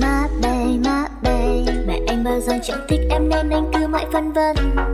Má 0.00 0.28
bê 0.42 0.78
má 0.84 1.04
bê 1.22 1.72
Mà 1.86 1.94
anh 2.06 2.24
bao 2.24 2.40
giờ 2.40 2.52
chẳng 2.62 2.86
thích 2.88 3.00
em 3.10 3.28
nên 3.28 3.50
anh 3.50 3.70
cứ 3.74 3.86
mãi 3.86 4.06
phân 4.12 4.32
vân 4.32 4.93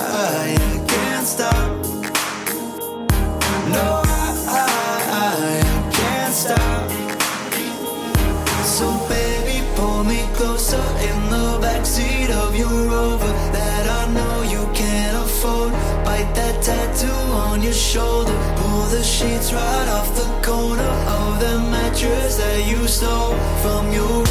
stop. 1.41 1.71
No, 3.75 3.87
I, 4.05 4.63
I 5.25 5.91
can't 5.97 6.33
stop. 6.43 6.89
So 8.77 8.87
baby, 9.09 9.57
pull 9.75 10.03
me 10.03 10.19
closer 10.37 10.85
in 11.09 11.19
the 11.33 11.47
backseat 11.63 12.29
of 12.43 12.55
your 12.55 12.77
Rover 12.93 13.33
that 13.57 13.85
I 13.99 14.03
know 14.17 14.35
you 14.53 14.63
can't 14.81 15.17
afford. 15.25 15.71
Bite 16.05 16.31
that 16.35 16.55
tattoo 16.67 17.21
on 17.47 17.63
your 17.63 17.79
shoulder. 17.91 18.35
Pull 18.59 18.83
the 18.95 19.03
sheets 19.03 19.51
right 19.51 19.89
off 19.97 20.09
the 20.21 20.29
corner 20.47 20.93
of 21.19 21.39
the 21.39 21.55
mattress 21.73 22.37
that 22.37 22.59
you 22.69 22.87
stole 22.87 23.35
from 23.63 23.91
your 23.91 24.30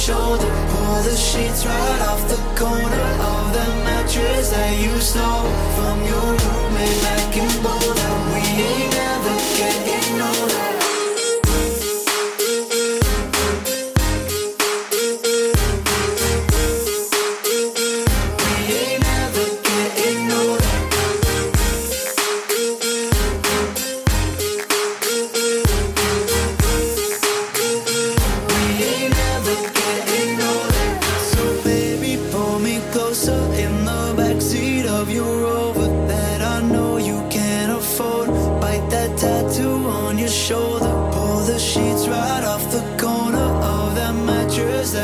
Shoulder. 0.00 0.50
Pull 0.70 1.02
the 1.02 1.14
sheets 1.14 1.66
right 1.66 2.00
off 2.08 2.26
the 2.26 2.49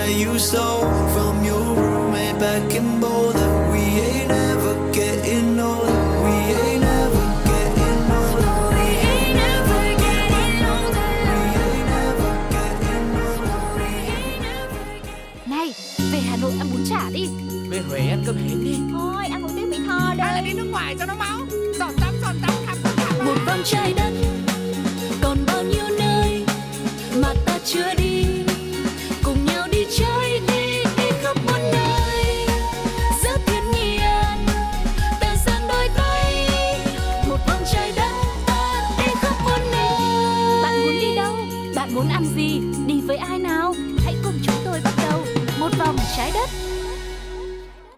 that 0.06 0.14
you 0.14 0.38
stole 0.38 0.86
from 1.14 1.44
your 1.44 1.64
roommate 1.74 2.38
back 2.38 2.74
in 2.74 3.00
Boulder. 3.00 3.50
We 3.72 3.82
ain't 4.06 4.28
never 4.28 4.74
getting 4.92 5.58
older. 5.60 5.98
We 6.24 6.34
ain't 6.62 6.80
never 6.80 7.24
getting 7.50 8.02
older. 8.18 8.54
We 8.76 8.86
ain't 9.10 9.34
never 9.42 9.80
getting 10.04 10.62
older. 10.74 11.08
We 11.30 11.42
ain't 11.66 11.86
never 11.94 12.30
getting 12.54 13.08
older. 13.24 13.56
We 13.78 13.88
ain't 14.14 14.42
never 14.42 14.76
Này, 15.46 15.74
về 16.12 16.20
Hà 16.28 16.36
Nội 16.36 16.52
ăn 16.58 16.68
bún 16.72 16.84
chả 16.90 17.10
đi 17.12 17.28
Về 17.70 17.80
Huế 17.88 17.98
ăn 17.98 18.22
cơm 18.26 18.36
hến 18.36 18.64
đi 18.64 18.76
Thôi 18.92 19.24
ăn 19.30 19.42
một 19.42 19.48
tiếng 19.56 19.70
Mỹ 19.70 19.78
Tho 19.86 20.14
Hay 20.18 20.34
là 20.34 20.40
đi 20.40 20.52
nước 20.52 20.68
ngoài 20.70 20.96
cho 20.98 21.06
nó 21.06 21.14
máu 21.14 21.38
Giọt 21.78 21.92
tắm, 22.00 22.14
giọt 22.22 22.34
tắm, 22.42 22.54
khắp 22.66 22.76
khắp 22.96 23.24
một 23.24 23.36
vòng 23.46 23.62
trái 23.64 23.92
đất 23.96 24.15